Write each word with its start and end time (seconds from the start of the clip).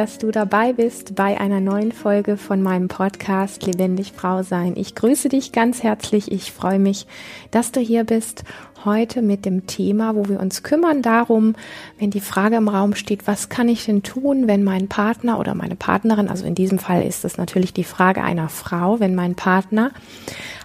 dass 0.00 0.16
du 0.16 0.30
dabei 0.30 0.72
bist 0.72 1.14
bei 1.14 1.38
einer 1.38 1.60
neuen 1.60 1.92
Folge 1.92 2.38
von 2.38 2.62
meinem 2.62 2.88
Podcast 2.88 3.66
Lebendig 3.66 4.12
Frau 4.16 4.42
sein. 4.42 4.72
Ich 4.76 4.94
grüße 4.94 5.28
dich 5.28 5.52
ganz 5.52 5.82
herzlich. 5.82 6.32
Ich 6.32 6.52
freue 6.52 6.78
mich, 6.78 7.06
dass 7.50 7.70
du 7.70 7.80
hier 7.80 8.04
bist. 8.04 8.44
Heute 8.86 9.20
mit 9.20 9.44
dem 9.44 9.66
Thema, 9.66 10.14
wo 10.14 10.26
wir 10.26 10.40
uns 10.40 10.62
kümmern 10.62 11.02
darum, 11.02 11.54
wenn 11.98 12.10
die 12.10 12.22
Frage 12.22 12.56
im 12.56 12.68
Raum 12.68 12.94
steht, 12.94 13.26
was 13.26 13.50
kann 13.50 13.68
ich 13.68 13.84
denn 13.84 14.02
tun, 14.02 14.48
wenn 14.48 14.64
mein 14.64 14.88
Partner 14.88 15.38
oder 15.38 15.54
meine 15.54 15.76
Partnerin, 15.76 16.30
also 16.30 16.46
in 16.46 16.54
diesem 16.54 16.78
Fall 16.78 17.02
ist 17.02 17.26
es 17.26 17.36
natürlich 17.36 17.74
die 17.74 17.84
Frage 17.84 18.22
einer 18.22 18.48
Frau, 18.48 19.00
wenn 19.00 19.14
mein 19.14 19.34
Partner 19.34 19.90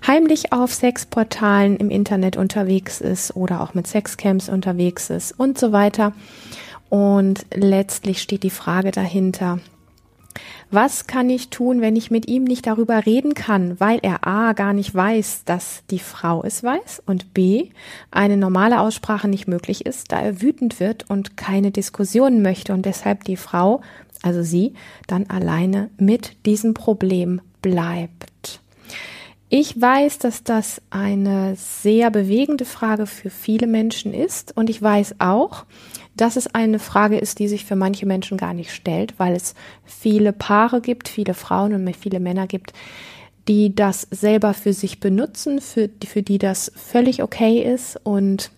heimlich 0.08 0.54
auf 0.54 0.74
Sexportalen 0.74 1.76
im 1.76 1.90
Internet 1.90 2.38
unterwegs 2.38 3.02
ist 3.02 3.36
oder 3.36 3.60
auch 3.60 3.74
mit 3.74 3.86
Sexcamps 3.86 4.48
unterwegs 4.48 5.10
ist 5.10 5.38
und 5.38 5.58
so 5.58 5.74
weiter 5.74 6.13
und 6.90 7.46
letztlich 7.54 8.22
steht 8.22 8.44
die 8.44 8.50
Frage 8.50 8.92
dahinter, 8.92 9.60
was 10.72 11.08
kann 11.08 11.30
ich 11.30 11.50
tun, 11.50 11.80
wenn 11.80 11.96
ich 11.96 12.12
mit 12.12 12.28
ihm 12.28 12.44
nicht 12.44 12.68
darüber 12.68 13.06
reden 13.06 13.34
kann, 13.34 13.80
weil 13.80 14.00
er 14.02 14.28
a 14.28 14.54
gar 14.54 14.74
nicht 14.74 14.94
weiß, 14.94 15.44
dass 15.46 15.84
die 15.90 16.00
Frau 16.00 16.44
es 16.44 16.64
weiß 16.64 17.04
und 17.06 17.34
b 17.34 17.70
eine 18.12 18.36
normale 18.36 18.80
Aussprache 18.80 19.28
nicht 19.28 19.48
möglich 19.48 19.86
ist, 19.86 20.12
da 20.12 20.20
er 20.20 20.42
wütend 20.42 20.80
wird 20.80 21.10
und 21.10 21.38
keine 21.38 21.72
Diskussionen 21.72 22.42
möchte 22.42 22.74
und 22.74 22.86
deshalb 22.86 23.24
die 23.24 23.38
Frau, 23.38 23.82
also 24.22 24.44
sie, 24.44 24.74
dann 25.08 25.28
alleine 25.28 25.90
mit 25.98 26.46
diesem 26.46 26.74
Problem 26.74 27.42
bleibt. 27.62 28.26
Ich 29.58 29.80
weiß, 29.80 30.18
dass 30.18 30.44
das 30.44 30.82
eine 30.90 31.56
sehr 31.56 32.12
bewegende 32.12 32.66
Frage 32.66 33.08
für 33.08 33.30
viele 33.30 33.68
Menschen 33.68 34.14
ist 34.14 34.52
und 34.58 34.70
ich 34.70 34.82
weiß 34.82 35.16
auch, 35.20 35.64
dass 36.18 36.36
es 36.36 36.54
eine 36.54 36.78
Frage 36.78 37.18
ist, 37.18 37.40
die 37.40 37.48
sich 37.48 37.64
für 37.64 37.78
manche 37.78 38.06
Menschen 38.06 38.38
gar 38.38 38.54
nicht 38.54 38.74
stellt, 38.74 39.18
weil 39.18 39.34
es 39.34 39.56
viele 39.86 40.34
Paare 40.34 40.82
gibt, 40.82 41.08
viele 41.08 41.34
Frauen 41.34 41.74
und 41.74 41.96
viele 41.96 42.20
Männer 42.20 42.48
gibt, 42.48 42.74
die 43.48 43.74
das 43.74 44.02
selber 44.12 44.54
für 44.54 44.74
sich 44.74 45.00
benutzen, 45.00 45.62
für, 45.62 45.90
für 46.06 46.22
die 46.22 46.38
das 46.38 46.70
völlig 46.76 47.24
okay 47.24 47.62
ist 47.62 47.98
und 48.04 48.52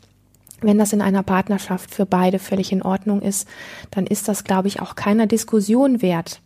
wenn 0.61 0.79
das 0.79 0.93
in 0.93 1.03
einer 1.03 1.21
Partnerschaft 1.21 1.93
für 1.93 2.07
beide 2.07 2.39
völlig 2.39 2.71
in 2.71 2.81
Ordnung 2.81 3.21
ist, 3.21 3.47
dann 3.91 4.07
ist 4.07 4.27
das, 4.27 4.45
glaube 4.45 4.67
ich, 4.67 4.81
auch 4.81 4.95
keiner 4.95 5.27
Diskussion 5.27 6.01
wert. 6.01 6.41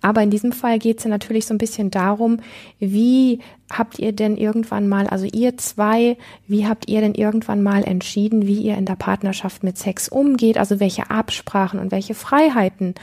Aber 0.00 0.22
in 0.22 0.30
diesem 0.30 0.52
Fall 0.52 0.78
geht 0.78 0.98
es 0.98 1.04
ja 1.04 1.10
natürlich 1.10 1.46
so 1.46 1.54
ein 1.54 1.58
bisschen 1.58 1.90
darum, 1.90 2.38
wie 2.78 3.40
habt 3.72 3.98
ihr 3.98 4.12
denn 4.12 4.36
irgendwann 4.36 4.88
mal, 4.88 5.06
also 5.06 5.26
ihr 5.26 5.56
zwei, 5.56 6.16
wie 6.46 6.66
habt 6.66 6.88
ihr 6.88 7.00
denn 7.00 7.14
irgendwann 7.14 7.62
mal 7.62 7.84
entschieden, 7.84 8.46
wie 8.46 8.60
ihr 8.60 8.76
in 8.76 8.86
der 8.86 8.96
Partnerschaft 8.96 9.62
mit 9.62 9.78
Sex 9.78 10.08
umgeht? 10.08 10.58
Also 10.58 10.80
welche 10.80 11.10
Absprachen 11.10 11.80
und 11.80 11.90
welche 11.92 12.14
Freiheiten 12.14 12.94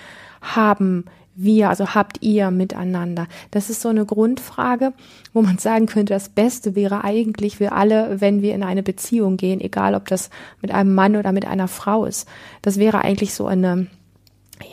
haben 0.42 1.06
wir, 1.42 1.70
also 1.70 1.96
habt 1.96 2.22
ihr 2.22 2.52
miteinander? 2.52 3.28
Das 3.52 3.70
ist 3.70 3.82
so 3.82 3.90
eine 3.90 4.06
Grundfrage, 4.06 4.94
wo 5.34 5.42
man 5.42 5.58
sagen 5.58 5.86
könnte, 5.86 6.14
das 6.14 6.30
Beste 6.30 6.76
wäre 6.76 7.04
eigentlich 7.04 7.58
für 7.58 7.72
alle, 7.72 8.20
wenn 8.20 8.42
wir 8.42 8.54
in 8.54 8.64
eine 8.64 8.84
Beziehung 8.84 9.38
gehen, 9.38 9.62
egal 9.62 9.96
ob 9.96 10.08
das 10.08 10.30
mit 10.62 10.72
einem 10.72 10.94
Mann 10.94 11.16
oder 11.16 11.32
mit 11.32 11.46
einer 11.46 11.70
Frau 11.70 12.06
ist. 12.06 12.28
Das 12.62 12.78
wäre 12.78 13.02
eigentlich 13.02 13.34
so 13.34 13.48
eine, 13.48 13.88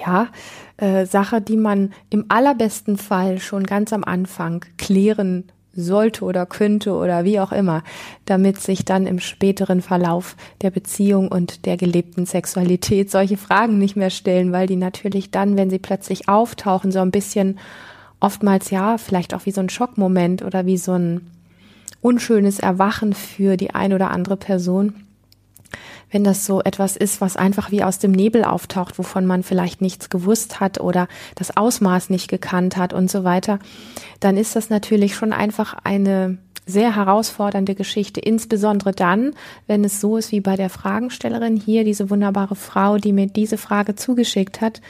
ja, 0.04 0.28
äh, 0.78 1.06
Sache, 1.06 1.40
die 1.40 1.56
man 1.56 1.92
im 2.10 2.26
allerbesten 2.28 2.96
Fall 2.96 3.38
schon 3.38 3.64
ganz 3.64 3.92
am 3.92 4.04
Anfang 4.04 4.64
klären 4.76 5.44
sollte 5.76 6.24
oder 6.24 6.46
könnte 6.46 6.94
oder 6.94 7.24
wie 7.24 7.38
auch 7.38 7.52
immer, 7.52 7.82
damit 8.24 8.60
sich 8.60 8.84
dann 8.84 9.06
im 9.06 9.20
späteren 9.20 9.82
Verlauf 9.82 10.36
der 10.62 10.70
Beziehung 10.70 11.28
und 11.28 11.66
der 11.66 11.76
gelebten 11.76 12.26
Sexualität 12.26 13.10
solche 13.10 13.36
Fragen 13.36 13.78
nicht 13.78 13.96
mehr 13.96 14.10
stellen, 14.10 14.52
weil 14.52 14.66
die 14.66 14.76
natürlich 14.76 15.30
dann, 15.30 15.56
wenn 15.56 15.70
sie 15.70 15.78
plötzlich 15.78 16.28
auftauchen, 16.28 16.90
so 16.90 17.00
ein 17.00 17.10
bisschen 17.10 17.58
oftmals 18.20 18.70
ja, 18.70 18.98
vielleicht 18.98 19.34
auch 19.34 19.44
wie 19.44 19.52
so 19.52 19.60
ein 19.60 19.68
Schockmoment 19.68 20.42
oder 20.42 20.66
wie 20.66 20.78
so 20.78 20.92
ein 20.92 21.30
unschönes 22.00 22.58
Erwachen 22.58 23.12
für 23.12 23.56
die 23.56 23.74
ein 23.74 23.92
oder 23.92 24.10
andere 24.10 24.36
Person 24.36 24.94
wenn 26.16 26.24
das 26.24 26.46
so 26.46 26.62
etwas 26.62 26.96
ist, 26.96 27.20
was 27.20 27.36
einfach 27.36 27.70
wie 27.70 27.84
aus 27.84 27.98
dem 27.98 28.10
Nebel 28.10 28.42
auftaucht, 28.42 28.98
wovon 28.98 29.26
man 29.26 29.42
vielleicht 29.42 29.82
nichts 29.82 30.08
gewusst 30.08 30.60
hat 30.60 30.80
oder 30.80 31.08
das 31.34 31.58
Ausmaß 31.58 32.08
nicht 32.08 32.28
gekannt 32.28 32.78
hat 32.78 32.94
und 32.94 33.10
so 33.10 33.22
weiter, 33.22 33.58
dann 34.18 34.38
ist 34.38 34.56
das 34.56 34.70
natürlich 34.70 35.14
schon 35.14 35.34
einfach 35.34 35.76
eine 35.84 36.38
sehr 36.64 36.96
herausfordernde 36.96 37.74
Geschichte, 37.74 38.18
insbesondere 38.18 38.92
dann, 38.92 39.34
wenn 39.66 39.84
es 39.84 40.00
so 40.00 40.16
ist 40.16 40.32
wie 40.32 40.40
bei 40.40 40.56
der 40.56 40.70
Fragenstellerin 40.70 41.58
hier, 41.58 41.84
diese 41.84 42.08
wunderbare 42.08 42.56
Frau, 42.56 42.96
die 42.96 43.12
mir 43.12 43.26
diese 43.26 43.58
Frage 43.58 43.94
zugeschickt 43.94 44.62
hat, 44.62 44.80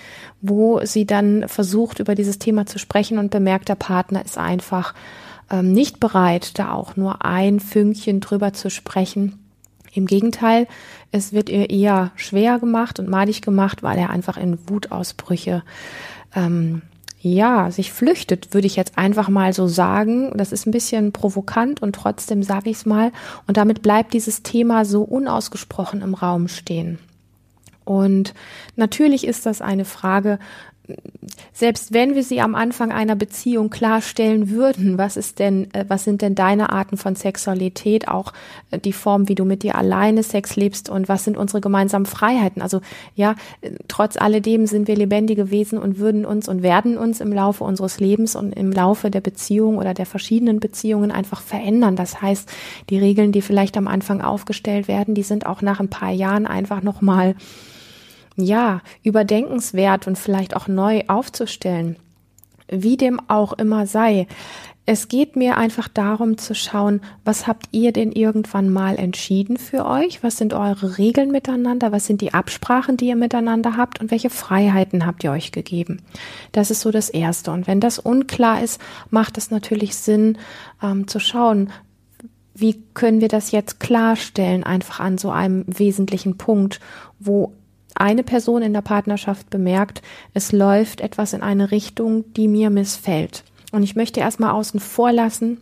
wo 0.40 0.78
sie 0.84 1.06
dann 1.06 1.48
versucht, 1.48 1.98
über 1.98 2.14
dieses 2.14 2.38
Thema 2.38 2.66
zu 2.66 2.78
sprechen 2.78 3.18
und 3.18 3.32
bemerkt, 3.32 3.68
der 3.68 3.74
Partner 3.74 4.24
ist 4.24 4.38
einfach 4.38 4.94
ähm, 5.50 5.72
nicht 5.72 5.98
bereit, 5.98 6.56
da 6.60 6.72
auch 6.72 6.94
nur 6.94 7.24
ein 7.24 7.58
Fünkchen 7.58 8.20
drüber 8.20 8.52
zu 8.52 8.70
sprechen 8.70 9.40
im 9.96 10.06
Gegenteil, 10.06 10.66
es 11.12 11.32
wird 11.32 11.48
ihr 11.48 11.70
eher 11.70 12.12
schwer 12.16 12.58
gemacht 12.58 12.98
und 12.98 13.08
madig 13.08 13.42
gemacht, 13.42 13.82
weil 13.82 13.98
er 13.98 14.10
einfach 14.10 14.36
in 14.36 14.58
Wutausbrüche 14.68 15.62
ähm, 16.34 16.82
ja, 17.20 17.70
sich 17.70 17.92
flüchtet, 17.92 18.54
würde 18.54 18.66
ich 18.66 18.76
jetzt 18.76 18.98
einfach 18.98 19.28
mal 19.28 19.52
so 19.52 19.66
sagen. 19.66 20.32
Das 20.36 20.52
ist 20.52 20.66
ein 20.66 20.70
bisschen 20.70 21.12
provokant 21.12 21.82
und 21.82 21.94
trotzdem 21.94 22.42
sage 22.42 22.70
ich 22.70 22.76
es 22.76 22.86
mal. 22.86 23.10
Und 23.46 23.56
damit 23.56 23.82
bleibt 23.82 24.12
dieses 24.12 24.42
Thema 24.42 24.84
so 24.84 25.02
unausgesprochen 25.02 26.02
im 26.02 26.14
Raum 26.14 26.46
stehen. 26.46 26.98
Und 27.84 28.34
natürlich 28.74 29.26
ist 29.26 29.46
das 29.46 29.60
eine 29.60 29.84
Frage, 29.84 30.38
selbst 31.52 31.94
wenn 31.94 32.14
wir 32.14 32.22
sie 32.22 32.40
am 32.40 32.54
Anfang 32.54 32.92
einer 32.92 33.16
Beziehung 33.16 33.70
klarstellen 33.70 34.50
würden, 34.50 34.98
was 34.98 35.16
ist 35.16 35.38
denn, 35.38 35.72
äh, 35.72 35.86
was 35.88 36.04
sind 36.04 36.20
denn 36.20 36.34
deine 36.34 36.70
Arten 36.70 36.96
von 36.96 37.16
Sexualität, 37.16 38.08
auch 38.08 38.32
äh, 38.70 38.78
die 38.78 38.92
Form, 38.92 39.28
wie 39.28 39.34
du 39.34 39.44
mit 39.44 39.62
dir 39.62 39.76
alleine 39.76 40.22
Sex 40.22 40.56
lebst 40.56 40.90
und 40.90 41.08
was 41.08 41.24
sind 41.24 41.36
unsere 41.36 41.62
gemeinsamen 41.62 42.04
Freiheiten? 42.04 42.60
Also 42.60 42.82
ja, 43.14 43.36
äh, 43.62 43.70
trotz 43.88 44.16
alledem 44.16 44.66
sind 44.66 44.86
wir 44.86 44.96
lebendige 44.96 45.50
Wesen 45.50 45.78
und 45.78 45.98
würden 45.98 46.26
uns 46.26 46.46
und 46.48 46.62
werden 46.62 46.98
uns 46.98 47.20
im 47.20 47.32
Laufe 47.32 47.64
unseres 47.64 48.00
Lebens 48.00 48.36
und 48.36 48.52
im 48.52 48.70
Laufe 48.70 49.10
der 49.10 49.22
Beziehung 49.22 49.78
oder 49.78 49.94
der 49.94 50.06
verschiedenen 50.06 50.60
Beziehungen 50.60 51.10
einfach 51.10 51.40
verändern. 51.40 51.96
Das 51.96 52.20
heißt, 52.20 52.50
die 52.90 52.98
Regeln, 52.98 53.32
die 53.32 53.42
vielleicht 53.42 53.76
am 53.78 53.88
Anfang 53.88 54.20
aufgestellt 54.20 54.88
werden, 54.88 55.14
die 55.14 55.22
sind 55.22 55.46
auch 55.46 55.62
nach 55.62 55.80
ein 55.80 55.88
paar 55.88 56.12
Jahren 56.12 56.46
einfach 56.46 56.82
nochmal 56.82 57.34
ja, 58.36 58.82
überdenkenswert 59.02 60.06
und 60.06 60.18
vielleicht 60.18 60.54
auch 60.56 60.68
neu 60.68 61.02
aufzustellen. 61.08 61.96
Wie 62.68 62.96
dem 62.96 63.20
auch 63.28 63.52
immer 63.54 63.86
sei. 63.86 64.26
Es 64.88 65.08
geht 65.08 65.34
mir 65.34 65.56
einfach 65.56 65.88
darum 65.88 66.38
zu 66.38 66.54
schauen, 66.54 67.00
was 67.24 67.48
habt 67.48 67.66
ihr 67.72 67.92
denn 67.92 68.12
irgendwann 68.12 68.70
mal 68.70 68.96
entschieden 68.96 69.56
für 69.56 69.84
euch? 69.84 70.22
Was 70.22 70.36
sind 70.36 70.54
eure 70.54 70.96
Regeln 70.96 71.32
miteinander? 71.32 71.90
Was 71.90 72.06
sind 72.06 72.20
die 72.20 72.34
Absprachen, 72.34 72.96
die 72.96 73.08
ihr 73.08 73.16
miteinander 73.16 73.76
habt? 73.76 74.00
Und 74.00 74.12
welche 74.12 74.30
Freiheiten 74.30 75.04
habt 75.04 75.24
ihr 75.24 75.32
euch 75.32 75.50
gegeben? 75.50 76.02
Das 76.52 76.70
ist 76.70 76.82
so 76.82 76.92
das 76.92 77.08
Erste. 77.08 77.50
Und 77.50 77.66
wenn 77.66 77.80
das 77.80 77.98
unklar 77.98 78.62
ist, 78.62 78.80
macht 79.10 79.38
es 79.38 79.50
natürlich 79.50 79.96
Sinn 79.96 80.38
ähm, 80.80 81.08
zu 81.08 81.18
schauen, 81.18 81.72
wie 82.54 82.80
können 82.94 83.20
wir 83.20 83.28
das 83.28 83.50
jetzt 83.50 83.80
klarstellen, 83.80 84.62
einfach 84.62 85.00
an 85.00 85.18
so 85.18 85.30
einem 85.30 85.64
wesentlichen 85.66 86.38
Punkt, 86.38 86.78
wo 87.18 87.52
eine 88.00 88.22
Person 88.22 88.62
in 88.62 88.72
der 88.72 88.82
Partnerschaft 88.82 89.50
bemerkt, 89.50 90.02
es 90.34 90.52
läuft 90.52 91.00
etwas 91.00 91.32
in 91.32 91.42
eine 91.42 91.70
Richtung, 91.70 92.32
die 92.34 92.48
mir 92.48 92.70
missfällt. 92.70 93.44
Und 93.72 93.82
ich 93.82 93.96
möchte 93.96 94.20
erstmal 94.20 94.52
außen 94.52 94.80
vor 94.80 95.12
lassen, 95.12 95.58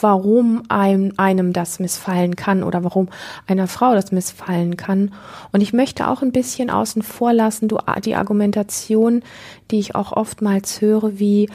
warum 0.00 0.62
einem, 0.68 1.12
einem 1.16 1.52
das 1.52 1.78
missfallen 1.78 2.36
kann 2.36 2.62
oder 2.62 2.82
warum 2.84 3.08
einer 3.46 3.68
Frau 3.68 3.94
das 3.94 4.12
missfallen 4.12 4.76
kann. 4.76 5.12
Und 5.52 5.60
ich 5.60 5.72
möchte 5.72 6.08
auch 6.08 6.22
ein 6.22 6.32
bisschen 6.32 6.70
außen 6.70 7.02
vor 7.02 7.32
lassen, 7.32 7.68
du, 7.68 7.78
die 8.04 8.16
Argumentation, 8.16 9.22
die 9.70 9.78
ich 9.78 9.94
auch 9.94 10.12
oftmals 10.12 10.80
höre, 10.80 11.18
wie, 11.18 11.48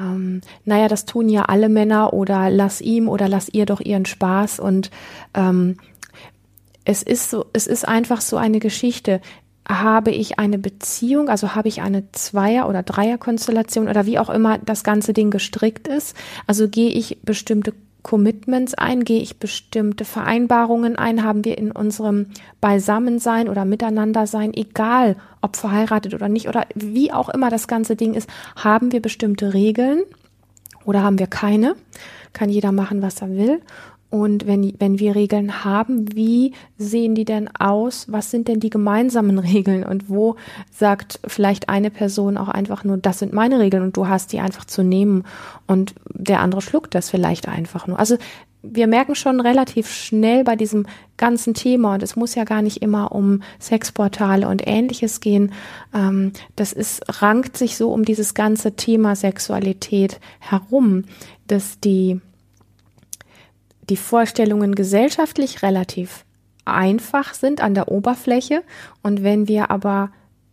ähm, 0.00 0.40
naja, 0.64 0.88
das 0.88 1.04
tun 1.04 1.28
ja 1.28 1.42
alle 1.42 1.68
Männer 1.68 2.12
oder 2.12 2.50
lass 2.50 2.80
ihm 2.80 3.08
oder 3.08 3.28
lass 3.28 3.48
ihr 3.48 3.66
doch 3.66 3.80
ihren 3.80 4.06
Spaß 4.06 4.58
und 4.60 4.90
ähm, 5.34 5.76
es 6.88 7.02
ist 7.02 7.28
so, 7.28 7.44
es 7.52 7.66
ist 7.66 7.86
einfach 7.86 8.22
so 8.22 8.38
eine 8.38 8.60
Geschichte. 8.60 9.20
Habe 9.68 10.10
ich 10.10 10.38
eine 10.38 10.58
Beziehung, 10.58 11.28
also 11.28 11.54
habe 11.54 11.68
ich 11.68 11.82
eine 11.82 12.10
Zweier- 12.12 12.66
oder 12.66 12.82
Dreierkonstellation 12.82 13.88
oder 13.88 14.06
wie 14.06 14.18
auch 14.18 14.30
immer 14.30 14.56
das 14.56 14.84
ganze 14.84 15.12
Ding 15.12 15.30
gestrickt 15.30 15.86
ist? 15.86 16.16
Also 16.46 16.66
gehe 16.66 16.88
ich 16.88 17.18
bestimmte 17.20 17.74
Commitments 18.02 18.72
ein, 18.72 19.04
gehe 19.04 19.20
ich 19.20 19.38
bestimmte 19.38 20.06
Vereinbarungen 20.06 20.96
ein, 20.96 21.24
haben 21.24 21.44
wir 21.44 21.58
in 21.58 21.72
unserem 21.72 22.28
Beisammensein 22.62 23.50
oder 23.50 23.66
Miteinandersein, 23.66 24.54
egal 24.54 25.16
ob 25.42 25.56
verheiratet 25.56 26.14
oder 26.14 26.30
nicht 26.30 26.48
oder 26.48 26.64
wie 26.74 27.12
auch 27.12 27.28
immer 27.28 27.50
das 27.50 27.68
ganze 27.68 27.96
Ding 27.96 28.14
ist, 28.14 28.30
haben 28.56 28.92
wir 28.92 29.02
bestimmte 29.02 29.52
Regeln 29.52 30.04
oder 30.86 31.02
haben 31.02 31.18
wir 31.18 31.26
keine? 31.26 31.76
Kann 32.32 32.48
jeder 32.48 32.72
machen, 32.72 33.02
was 33.02 33.20
er 33.20 33.36
will. 33.36 33.60
Und 34.10 34.46
wenn, 34.46 34.74
wenn 34.78 34.98
wir 34.98 35.14
Regeln 35.14 35.64
haben, 35.64 36.14
wie 36.14 36.52
sehen 36.78 37.14
die 37.14 37.26
denn 37.26 37.48
aus? 37.56 38.06
Was 38.08 38.30
sind 38.30 38.48
denn 38.48 38.60
die 38.60 38.70
gemeinsamen 38.70 39.38
Regeln? 39.38 39.84
Und 39.84 40.08
wo 40.08 40.36
sagt 40.70 41.20
vielleicht 41.26 41.68
eine 41.68 41.90
Person 41.90 42.38
auch 42.38 42.48
einfach 42.48 42.84
nur, 42.84 42.96
das 42.96 43.18
sind 43.18 43.32
meine 43.32 43.58
Regeln 43.58 43.82
und 43.82 43.96
du 43.96 44.08
hast 44.08 44.32
die 44.32 44.40
einfach 44.40 44.64
zu 44.64 44.82
nehmen 44.82 45.24
und 45.66 45.94
der 46.12 46.40
andere 46.40 46.62
schluckt 46.62 46.94
das 46.94 47.10
vielleicht 47.10 47.48
einfach 47.48 47.86
nur. 47.86 47.98
Also 47.98 48.16
wir 48.62 48.86
merken 48.86 49.14
schon 49.14 49.40
relativ 49.40 49.90
schnell 49.90 50.42
bei 50.42 50.56
diesem 50.56 50.86
ganzen 51.16 51.54
Thema, 51.54 51.94
und 51.94 52.02
es 52.02 52.16
muss 52.16 52.34
ja 52.34 52.44
gar 52.44 52.62
nicht 52.62 52.82
immer 52.82 53.12
um 53.12 53.42
Sexportale 53.60 54.48
und 54.48 54.66
ähnliches 54.66 55.20
gehen, 55.20 55.52
ähm, 55.94 56.32
das 56.56 56.72
ist, 56.72 57.22
rankt 57.22 57.56
sich 57.56 57.76
so 57.76 57.92
um 57.92 58.04
dieses 58.04 58.34
ganze 58.34 58.74
Thema 58.74 59.14
Sexualität 59.14 60.18
herum, 60.40 61.04
dass 61.46 61.78
die 61.80 62.20
die 63.88 63.96
Vorstellungen 63.96 64.74
gesellschaftlich 64.74 65.62
relativ 65.62 66.24
einfach 66.64 67.34
sind 67.34 67.62
an 67.62 67.74
der 67.74 67.88
Oberfläche. 67.88 68.62
Und 69.02 69.22
wenn 69.22 69.48
wir 69.48 69.70
aber 69.70 70.10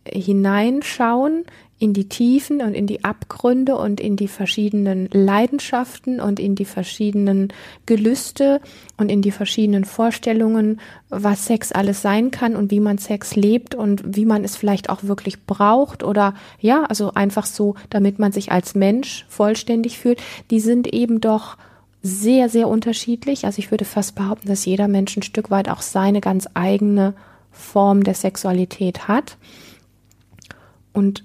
hineinschauen 0.08 1.44
in 1.78 1.92
die 1.92 2.08
Tiefen 2.08 2.62
und 2.62 2.72
in 2.72 2.86
die 2.86 3.04
Abgründe 3.04 3.76
und 3.76 4.00
in 4.00 4.16
die 4.16 4.28
verschiedenen 4.28 5.10
Leidenschaften 5.12 6.20
und 6.20 6.40
in 6.40 6.54
die 6.54 6.64
verschiedenen 6.64 7.52
Gelüste 7.84 8.62
und 8.96 9.10
in 9.10 9.20
die 9.20 9.30
verschiedenen 9.30 9.84
Vorstellungen, 9.84 10.80
was 11.10 11.44
Sex 11.44 11.72
alles 11.72 12.00
sein 12.00 12.30
kann 12.30 12.56
und 12.56 12.70
wie 12.70 12.80
man 12.80 12.96
Sex 12.96 13.36
lebt 13.36 13.74
und 13.74 14.16
wie 14.16 14.24
man 14.24 14.42
es 14.42 14.56
vielleicht 14.56 14.88
auch 14.88 15.02
wirklich 15.02 15.44
braucht 15.44 16.02
oder 16.02 16.34
ja, 16.60 16.84
also 16.84 17.12
einfach 17.12 17.44
so, 17.44 17.74
damit 17.90 18.18
man 18.18 18.32
sich 18.32 18.52
als 18.52 18.74
Mensch 18.74 19.26
vollständig 19.28 19.98
fühlt, 19.98 20.22
die 20.50 20.60
sind 20.60 20.86
eben 20.94 21.20
doch 21.20 21.58
sehr, 22.06 22.48
sehr 22.48 22.68
unterschiedlich. 22.68 23.44
Also 23.44 23.58
ich 23.58 23.70
würde 23.70 23.84
fast 23.84 24.14
behaupten, 24.14 24.48
dass 24.48 24.64
jeder 24.64 24.88
Mensch 24.88 25.16
ein 25.16 25.22
Stück 25.22 25.50
weit 25.50 25.68
auch 25.68 25.82
seine 25.82 26.20
ganz 26.20 26.48
eigene 26.54 27.14
Form 27.50 28.04
der 28.04 28.14
Sexualität 28.14 29.08
hat. 29.08 29.36
Und 30.92 31.24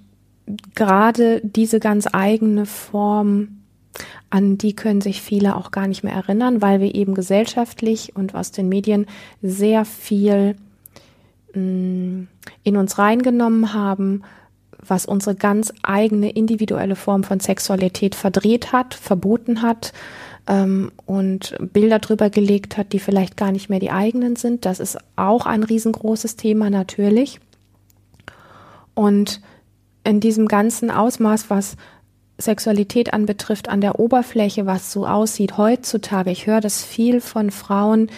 gerade 0.76 1.42
diese 1.44 1.80
ganz 1.80 2.08
eigene 2.12 2.66
Form, 2.66 3.60
an 4.30 4.58
die 4.58 4.76
können 4.76 5.02
sich 5.02 5.22
viele 5.22 5.56
auch 5.56 5.72
gar 5.72 5.88
nicht 5.88 6.04
mehr 6.04 6.14
erinnern, 6.14 6.62
weil 6.62 6.80
wir 6.80 6.96
eben 6.96 7.14
gesellschaftlich 7.14 8.16
und 8.16 8.34
aus 8.34 8.52
den 8.52 8.68
Medien 8.68 9.06
sehr 9.42 9.86
viel 9.86 10.56
mm, 11.54 12.24
in 12.64 12.78
uns 12.78 12.98
reingenommen 12.98 13.74
haben, 13.74 14.24
was 14.80 15.06
unsere 15.06 15.36
ganz 15.36 15.72
eigene 15.84 16.32
individuelle 16.32 16.96
Form 16.96 17.24
von 17.24 17.40
Sexualität 17.40 18.16
verdreht 18.16 18.72
hat, 18.72 18.94
verboten 18.94 19.62
hat, 19.62 19.94
ähm, 20.52 20.92
und 21.06 21.56
Bilder 21.72 22.00
drüber 22.00 22.30
gelegt 22.30 22.78
hat, 22.78 22.92
die 22.92 23.00
vielleicht 23.00 23.38
gar 23.38 23.54
nicht 23.54 23.70
mehr 23.70 23.80
die 23.80 23.92
eigenen 23.92 24.36
sind. 24.36 24.66
Das 24.66 24.82
ist 24.82 24.98
auch 25.16 25.46
ein 25.46 25.64
riesengroßes 25.64 26.36
Thema 26.36 26.70
natürlich. 26.70 27.40
Und 28.94 29.42
in 30.04 30.20
diesem 30.20 30.48
ganzen 30.48 30.92
Ausmaß, 30.92 31.50
was 31.50 31.78
Sexualität 32.38 33.14
anbetrifft, 33.14 33.70
an 33.70 33.80
der 33.80 34.00
Oberfläche, 34.00 34.66
was 34.66 34.92
so 34.92 35.08
aussieht 35.08 35.58
heutzutage. 35.58 36.32
Ich 36.32 36.48
höre 36.48 36.60
das 36.60 36.84
viel 36.84 37.22
von 37.22 37.52
Frauen, 37.52 38.10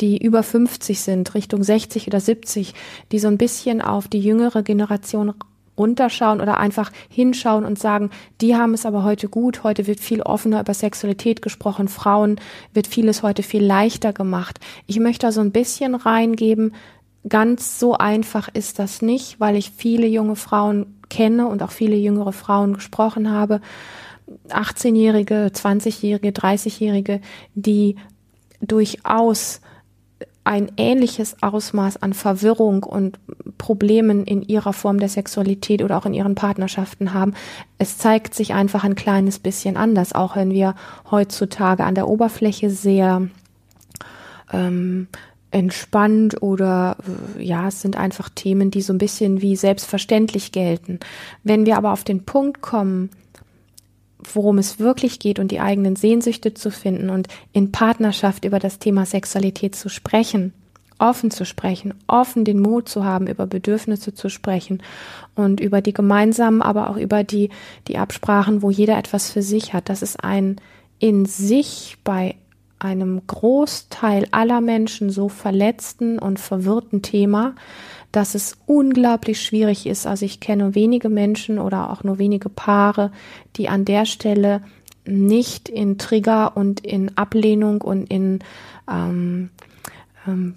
die 0.00 0.16
über 0.16 0.42
50 0.42 1.00
sind, 1.00 1.34
Richtung 1.34 1.62
60 1.62 2.06
oder 2.06 2.20
70, 2.20 2.74
die 3.10 3.18
so 3.18 3.28
ein 3.28 3.38
bisschen 3.38 3.82
auf 3.82 4.08
die 4.08 4.20
jüngere 4.20 4.62
Generation 4.62 5.34
runterschauen 5.82 6.40
oder 6.40 6.58
einfach 6.58 6.92
hinschauen 7.08 7.64
und 7.64 7.78
sagen, 7.78 8.10
die 8.40 8.56
haben 8.56 8.74
es 8.74 8.86
aber 8.86 9.02
heute 9.02 9.28
gut, 9.28 9.64
heute 9.64 9.86
wird 9.86 10.00
viel 10.00 10.22
offener 10.22 10.60
über 10.60 10.74
Sexualität 10.74 11.42
gesprochen, 11.42 11.88
Frauen 11.88 12.40
wird 12.72 12.86
vieles 12.86 13.22
heute 13.22 13.42
viel 13.42 13.64
leichter 13.64 14.12
gemacht. 14.12 14.60
Ich 14.86 15.00
möchte 15.00 15.26
da 15.26 15.32
so 15.32 15.40
ein 15.40 15.50
bisschen 15.50 15.94
reingeben, 15.94 16.74
ganz 17.28 17.78
so 17.78 17.94
einfach 17.94 18.48
ist 18.52 18.78
das 18.78 19.02
nicht, 19.02 19.40
weil 19.40 19.56
ich 19.56 19.72
viele 19.76 20.06
junge 20.06 20.36
Frauen 20.36 20.98
kenne 21.08 21.46
und 21.46 21.62
auch 21.62 21.72
viele 21.72 21.96
jüngere 21.96 22.32
Frauen 22.32 22.74
gesprochen 22.74 23.30
habe, 23.30 23.60
18-Jährige, 24.48 25.50
20-Jährige, 25.52 26.30
30-Jährige, 26.30 27.20
die 27.54 27.96
durchaus 28.60 29.60
ein 30.44 30.72
ähnliches 30.76 31.36
Ausmaß 31.40 32.02
an 32.02 32.14
Verwirrung 32.14 32.82
und 32.82 33.18
Problemen 33.58 34.24
in 34.24 34.42
ihrer 34.42 34.72
Form 34.72 34.98
der 34.98 35.08
Sexualität 35.08 35.82
oder 35.82 35.96
auch 35.96 36.06
in 36.06 36.14
ihren 36.14 36.34
Partnerschaften 36.34 37.14
haben. 37.14 37.34
Es 37.78 37.98
zeigt 37.98 38.34
sich 38.34 38.52
einfach 38.52 38.82
ein 38.82 38.96
kleines 38.96 39.38
bisschen 39.38 39.76
anders, 39.76 40.14
auch 40.14 40.34
wenn 40.34 40.50
wir 40.50 40.74
heutzutage 41.10 41.84
an 41.84 41.94
der 41.94 42.08
Oberfläche 42.08 42.70
sehr 42.70 43.28
ähm, 44.52 45.06
entspannt 45.52 46.42
oder 46.42 46.96
ja, 47.38 47.68
es 47.68 47.82
sind 47.82 47.96
einfach 47.96 48.28
Themen, 48.28 48.70
die 48.70 48.82
so 48.82 48.92
ein 48.92 48.98
bisschen 48.98 49.42
wie 49.42 49.54
selbstverständlich 49.54 50.50
gelten. 50.50 50.98
Wenn 51.44 51.66
wir 51.66 51.76
aber 51.76 51.92
auf 51.92 52.04
den 52.04 52.24
Punkt 52.24 52.62
kommen, 52.62 53.10
worum 54.32 54.58
es 54.58 54.78
wirklich 54.78 55.18
geht 55.18 55.38
und 55.38 55.50
die 55.50 55.60
eigenen 55.60 55.96
Sehnsüchte 55.96 56.54
zu 56.54 56.70
finden 56.70 57.10
und 57.10 57.28
in 57.52 57.72
Partnerschaft 57.72 58.44
über 58.44 58.58
das 58.58 58.78
Thema 58.78 59.06
Sexualität 59.06 59.74
zu 59.74 59.88
sprechen, 59.88 60.52
offen 60.98 61.30
zu 61.30 61.44
sprechen, 61.44 61.94
offen 62.06 62.44
den 62.44 62.60
Mut 62.60 62.88
zu 62.88 63.04
haben, 63.04 63.26
über 63.26 63.46
Bedürfnisse 63.46 64.14
zu 64.14 64.28
sprechen 64.28 64.82
und 65.34 65.60
über 65.60 65.80
die 65.80 65.92
gemeinsamen, 65.92 66.62
aber 66.62 66.90
auch 66.90 66.96
über 66.96 67.24
die, 67.24 67.50
die 67.88 67.98
Absprachen, 67.98 68.62
wo 68.62 68.70
jeder 68.70 68.96
etwas 68.96 69.30
für 69.30 69.42
sich 69.42 69.74
hat. 69.74 69.88
Das 69.88 70.02
ist 70.02 70.22
ein 70.22 70.60
in 70.98 71.26
sich 71.26 71.96
bei 72.04 72.36
einem 72.78 73.26
Großteil 73.26 74.26
aller 74.30 74.60
Menschen 74.60 75.10
so 75.10 75.28
verletzten 75.28 76.18
und 76.18 76.38
verwirrten 76.38 77.02
Thema, 77.02 77.54
dass 78.12 78.34
es 78.34 78.56
unglaublich 78.66 79.40
schwierig 79.40 79.86
ist. 79.86 80.06
Also 80.06 80.24
ich 80.24 80.38
kenne 80.38 80.74
wenige 80.74 81.08
Menschen 81.08 81.58
oder 81.58 81.90
auch 81.90 82.04
nur 82.04 82.18
wenige 82.18 82.48
Paare, 82.50 83.10
die 83.56 83.68
an 83.68 83.84
der 83.84 84.04
Stelle 84.04 84.60
nicht 85.04 85.68
in 85.68 85.98
Trigger 85.98 86.56
und 86.56 86.80
in 86.80 87.16
Ablehnung 87.16 87.80
und 87.80 88.04
in 88.10 88.40
ähm, 88.88 89.50
ähm, 90.26 90.54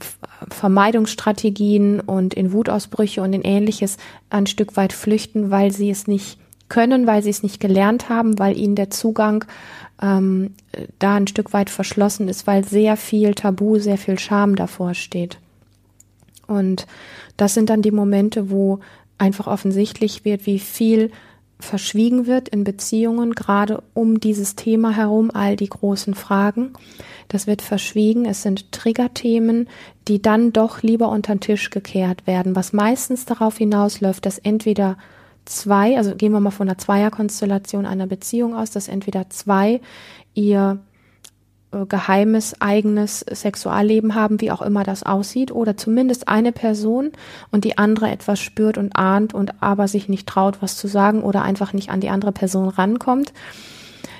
Vermeidungsstrategien 0.50 2.00
und 2.00 2.34
in 2.34 2.52
Wutausbrüche 2.52 3.22
und 3.22 3.34
in 3.34 3.42
ähnliches 3.42 3.98
ein 4.30 4.46
Stück 4.46 4.78
weit 4.78 4.94
flüchten, 4.94 5.50
weil 5.50 5.72
sie 5.72 5.90
es 5.90 6.08
nicht 6.08 6.38
können, 6.68 7.08
weil 7.08 7.24
sie 7.24 7.30
es 7.30 7.44
nicht 7.44 7.60
gelernt 7.60 8.10
haben, 8.10 8.38
weil 8.38 8.58
ihnen 8.58 8.76
der 8.76 8.90
Zugang 8.90 9.46
ähm, 10.02 10.54
da 11.00 11.16
ein 11.16 11.28
Stück 11.28 11.54
weit 11.54 11.70
verschlossen 11.70 12.28
ist, 12.28 12.48
weil 12.48 12.64
sehr 12.64 12.98
viel 12.98 13.34
Tabu, 13.34 13.80
sehr 13.80 13.98
viel 13.98 14.20
Scham 14.20 14.56
davor 14.56 14.94
steht. 14.94 15.40
Und 16.48 16.88
das 17.38 17.54
sind 17.54 17.70
dann 17.70 17.82
die 17.82 17.92
Momente, 17.92 18.50
wo 18.50 18.80
einfach 19.18 19.48
offensichtlich 19.48 20.26
wird, 20.26 20.46
wie 20.46 20.60
viel 20.60 21.12
verschwiegen 21.60 22.28
wird 22.28 22.50
in 22.50 22.64
Beziehungen, 22.64 23.34
gerade 23.34 23.82
um 23.94 24.20
dieses 24.20 24.56
Thema 24.56 24.92
herum, 24.92 25.32
all 25.34 25.56
die 25.56 25.70
großen 25.70 26.14
Fragen. 26.14 26.74
Das 27.30 27.48
wird 27.48 27.62
verschwiegen. 27.62 28.26
Es 28.26 28.42
sind 28.42 28.72
Triggerthemen, 28.72 29.70
die 30.08 30.22
dann 30.22 30.52
doch 30.54 30.82
lieber 30.84 31.10
unter 31.10 31.34
den 31.34 31.40
Tisch 31.40 31.70
gekehrt 31.70 32.28
werden, 32.28 32.56
was 32.56 32.74
meistens 32.74 33.26
darauf 33.26 33.58
hinausläuft, 33.58 34.26
dass 34.26 34.38
entweder 34.38 34.98
zwei, 35.46 35.98
also 35.98 36.16
gehen 36.16 36.34
wir 36.34 36.40
mal 36.40 36.52
von 36.52 36.68
einer 36.68 36.78
Zweierkonstellation 36.78 37.86
einer 37.86 38.08
Beziehung 38.08 38.56
aus, 38.56 38.72
dass 38.72 38.88
entweder 38.88 39.30
zwei 39.30 39.80
ihr 40.34 40.80
geheimes, 41.88 42.62
eigenes 42.62 43.20
Sexualleben 43.20 44.16
haben, 44.16 44.40
wie 44.40 44.52
auch 44.52 44.62
immer 44.62 44.84
das 44.84 45.04
aussieht, 45.04 45.52
oder 45.52 45.76
zumindest 45.76 46.28
eine 46.28 46.52
Person 46.52 47.12
und 47.52 47.66
die 47.66 47.78
andere 47.78 48.10
etwas 48.10 48.40
spürt 48.40 48.78
und 48.78 48.96
ahnt 48.96 49.34
und 49.34 49.62
aber 49.62 49.88
sich 49.88 50.08
nicht 50.08 50.28
traut, 50.28 50.62
was 50.62 50.78
zu 50.78 50.88
sagen 50.88 51.24
oder 51.24 51.42
einfach 51.42 51.74
nicht 51.74 51.90
an 51.90 52.00
die 52.00 52.10
andere 52.10 52.32
Person 52.32 52.70
rankommt. 52.70 53.34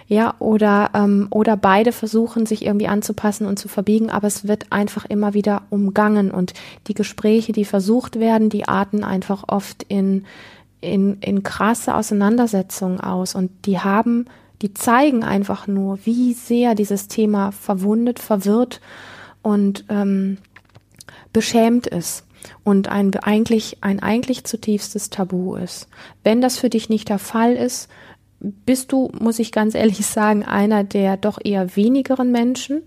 Ja, 0.08 0.36
oder, 0.38 0.92
ähm, 0.94 1.28
oder 1.32 1.58
beide 1.58 1.92
versuchen, 1.92 2.46
sich 2.46 2.64
irgendwie 2.64 2.88
anzupassen 2.88 3.48
und 3.48 3.58
zu 3.58 3.68
verbiegen, 3.68 4.12
aber 4.12 4.28
es 4.28 4.48
wird 4.48 4.72
einfach 4.72 5.06
immer 5.06 5.34
wieder 5.34 5.64
umgangen 5.72 6.30
und 6.30 6.54
die 6.88 6.94
Gespräche, 6.94 7.54
die 7.54 7.66
versucht 7.66 8.20
werden, 8.20 8.50
die 8.50 8.68
arten 8.68 9.04
einfach 9.04 9.46
oft 9.48 9.82
in, 9.88 10.26
in, 10.80 11.18
in 11.22 11.42
krasse 11.42 11.96
Auseinandersetzungen 11.96 13.00
aus 13.00 13.34
und 13.34 13.50
die 13.66 13.80
haben 13.80 14.28
die 14.66 14.74
zeigen 14.74 15.24
einfach 15.24 15.68
nur, 15.68 16.00
wie 16.06 16.34
sehr 16.34 16.74
dieses 16.74 17.08
Thema 17.08 17.52
verwundet, 17.52 18.18
verwirrt 18.18 18.82
und 19.44 19.86
ähm, 19.90 20.40
beschämt 21.34 21.86
ist 21.86 22.26
und 22.64 22.88
ein 22.88 23.16
eigentlich, 23.16 23.78
ein 23.82 24.02
eigentlich 24.02 24.44
zutiefstes 24.44 25.12
Tabu 25.12 25.56
ist. 25.56 25.88
Wenn 26.24 26.42
das 26.42 26.58
für 26.58 26.72
dich 26.72 26.90
nicht 26.90 27.10
der 27.10 27.20
Fall 27.20 27.54
ist, 27.54 27.90
bist 28.40 28.92
du, 28.92 29.12
muss 29.20 29.38
ich 29.38 29.52
ganz 29.52 29.76
ehrlich 29.76 30.04
sagen, 30.08 30.44
einer 30.44 30.84
der 30.84 31.16
doch 31.16 31.38
eher 31.44 31.76
wenigeren 31.76 32.32
Menschen. 32.32 32.82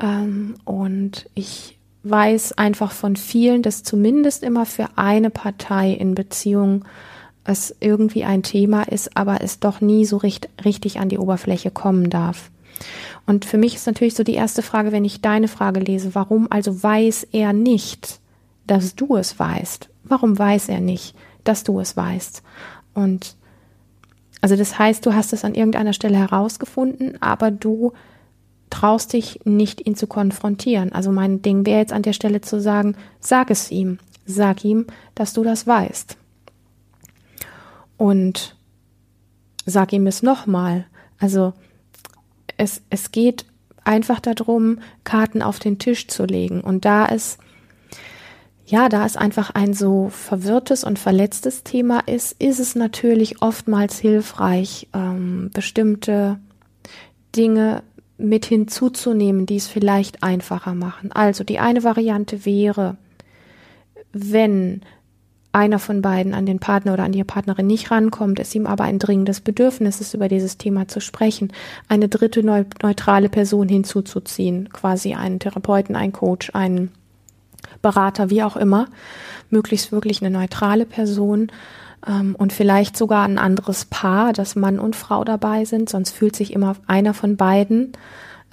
Ähm, 0.00 0.54
und 0.64 1.28
ich 1.34 1.76
weiß 2.02 2.56
einfach 2.56 2.92
von 2.92 3.16
vielen, 3.16 3.60
dass 3.60 3.82
zumindest 3.82 4.42
immer 4.42 4.64
für 4.64 4.88
eine 4.96 5.28
Partei 5.28 5.90
in 5.90 6.14
Beziehung 6.14 6.86
es 7.44 7.74
irgendwie 7.80 8.24
ein 8.24 8.42
Thema 8.42 8.82
ist, 8.82 9.16
aber 9.16 9.42
es 9.42 9.60
doch 9.60 9.80
nie 9.80 10.04
so 10.04 10.16
richt, 10.16 10.48
richtig 10.64 10.98
an 10.98 11.08
die 11.08 11.18
Oberfläche 11.18 11.70
kommen 11.70 12.10
darf. 12.10 12.50
Und 13.26 13.44
für 13.44 13.58
mich 13.58 13.74
ist 13.76 13.86
natürlich 13.86 14.14
so 14.14 14.24
die 14.24 14.34
erste 14.34 14.62
Frage, 14.62 14.92
wenn 14.92 15.04
ich 15.04 15.20
deine 15.20 15.48
Frage 15.48 15.80
lese, 15.80 16.14
warum 16.14 16.46
also 16.50 16.82
weiß 16.82 17.28
er 17.32 17.52
nicht, 17.52 18.20
dass 18.66 18.94
du 18.94 19.16
es 19.16 19.38
weißt? 19.38 19.88
Warum 20.04 20.38
weiß 20.38 20.68
er 20.68 20.80
nicht, 20.80 21.14
dass 21.44 21.64
du 21.64 21.80
es 21.80 21.96
weißt? 21.96 22.42
Und 22.94 23.36
also 24.40 24.56
das 24.56 24.78
heißt, 24.78 25.04
du 25.06 25.14
hast 25.14 25.32
es 25.32 25.44
an 25.44 25.54
irgendeiner 25.54 25.94
Stelle 25.94 26.18
herausgefunden, 26.18 27.20
aber 27.22 27.50
du 27.50 27.92
traust 28.68 29.12
dich 29.12 29.40
nicht, 29.44 29.86
ihn 29.86 29.94
zu 29.94 30.06
konfrontieren. 30.06 30.92
Also 30.92 31.12
mein 31.12 31.40
Ding 31.40 31.64
wäre 31.64 31.78
jetzt 31.78 31.92
an 31.92 32.02
der 32.02 32.12
Stelle 32.12 32.40
zu 32.40 32.60
sagen, 32.60 32.96
sag 33.20 33.50
es 33.50 33.70
ihm, 33.70 33.98
sag 34.26 34.64
ihm, 34.64 34.86
dass 35.14 35.32
du 35.32 35.44
das 35.44 35.66
weißt. 35.66 36.18
Und 37.96 38.56
sag 39.66 39.92
ihm 39.92 40.06
es 40.06 40.22
nochmal. 40.22 40.86
Also 41.18 41.52
es, 42.56 42.82
es 42.90 43.12
geht 43.12 43.44
einfach 43.84 44.20
darum, 44.20 44.78
Karten 45.04 45.42
auf 45.42 45.58
den 45.58 45.78
Tisch 45.78 46.08
zu 46.08 46.24
legen. 46.24 46.60
Und 46.60 46.84
da 46.84 47.06
es, 47.06 47.38
ja, 48.66 48.88
da 48.88 49.04
es 49.04 49.16
einfach 49.16 49.50
ein 49.50 49.74
so 49.74 50.08
verwirrtes 50.08 50.84
und 50.84 50.98
verletztes 50.98 51.64
Thema 51.64 52.00
ist, 52.00 52.40
ist 52.40 52.60
es 52.60 52.74
natürlich 52.74 53.42
oftmals 53.42 53.98
hilfreich, 53.98 54.88
ähm, 54.94 55.50
bestimmte 55.52 56.38
Dinge 57.36 57.82
mit 58.16 58.44
hinzuzunehmen, 58.46 59.44
die 59.44 59.56
es 59.56 59.66
vielleicht 59.66 60.22
einfacher 60.22 60.74
machen. 60.74 61.10
Also 61.12 61.44
die 61.44 61.58
eine 61.58 61.82
Variante 61.82 62.44
wäre, 62.44 62.96
wenn 64.12 64.82
einer 65.54 65.78
von 65.78 66.02
beiden 66.02 66.34
an 66.34 66.46
den 66.46 66.58
Partner 66.58 66.94
oder 66.94 67.04
an 67.04 67.12
die 67.12 67.22
Partnerin 67.22 67.66
nicht 67.66 67.90
rankommt, 67.90 68.40
es 68.40 68.54
ihm 68.54 68.66
aber 68.66 68.84
ein 68.84 68.98
dringendes 68.98 69.40
Bedürfnis 69.40 70.00
ist, 70.00 70.14
über 70.14 70.28
dieses 70.28 70.58
Thema 70.58 70.88
zu 70.88 71.00
sprechen, 71.00 71.52
eine 71.88 72.08
dritte 72.08 72.42
neutrale 72.42 73.28
Person 73.28 73.68
hinzuzuziehen, 73.68 74.68
quasi 74.72 75.14
einen 75.14 75.38
Therapeuten, 75.38 75.96
einen 75.96 76.12
Coach, 76.12 76.50
einen 76.54 76.90
Berater, 77.82 78.30
wie 78.30 78.42
auch 78.42 78.56
immer, 78.56 78.88
möglichst 79.50 79.92
wirklich 79.92 80.22
eine 80.22 80.36
neutrale 80.36 80.86
Person 80.86 81.52
ähm, 82.06 82.34
und 82.36 82.52
vielleicht 82.52 82.96
sogar 82.96 83.24
ein 83.24 83.38
anderes 83.38 83.84
Paar, 83.84 84.32
dass 84.32 84.56
Mann 84.56 84.78
und 84.78 84.96
Frau 84.96 85.24
dabei 85.24 85.64
sind, 85.64 85.88
sonst 85.88 86.10
fühlt 86.10 86.34
sich 86.34 86.52
immer 86.52 86.76
einer 86.86 87.14
von 87.14 87.36
beiden 87.36 87.92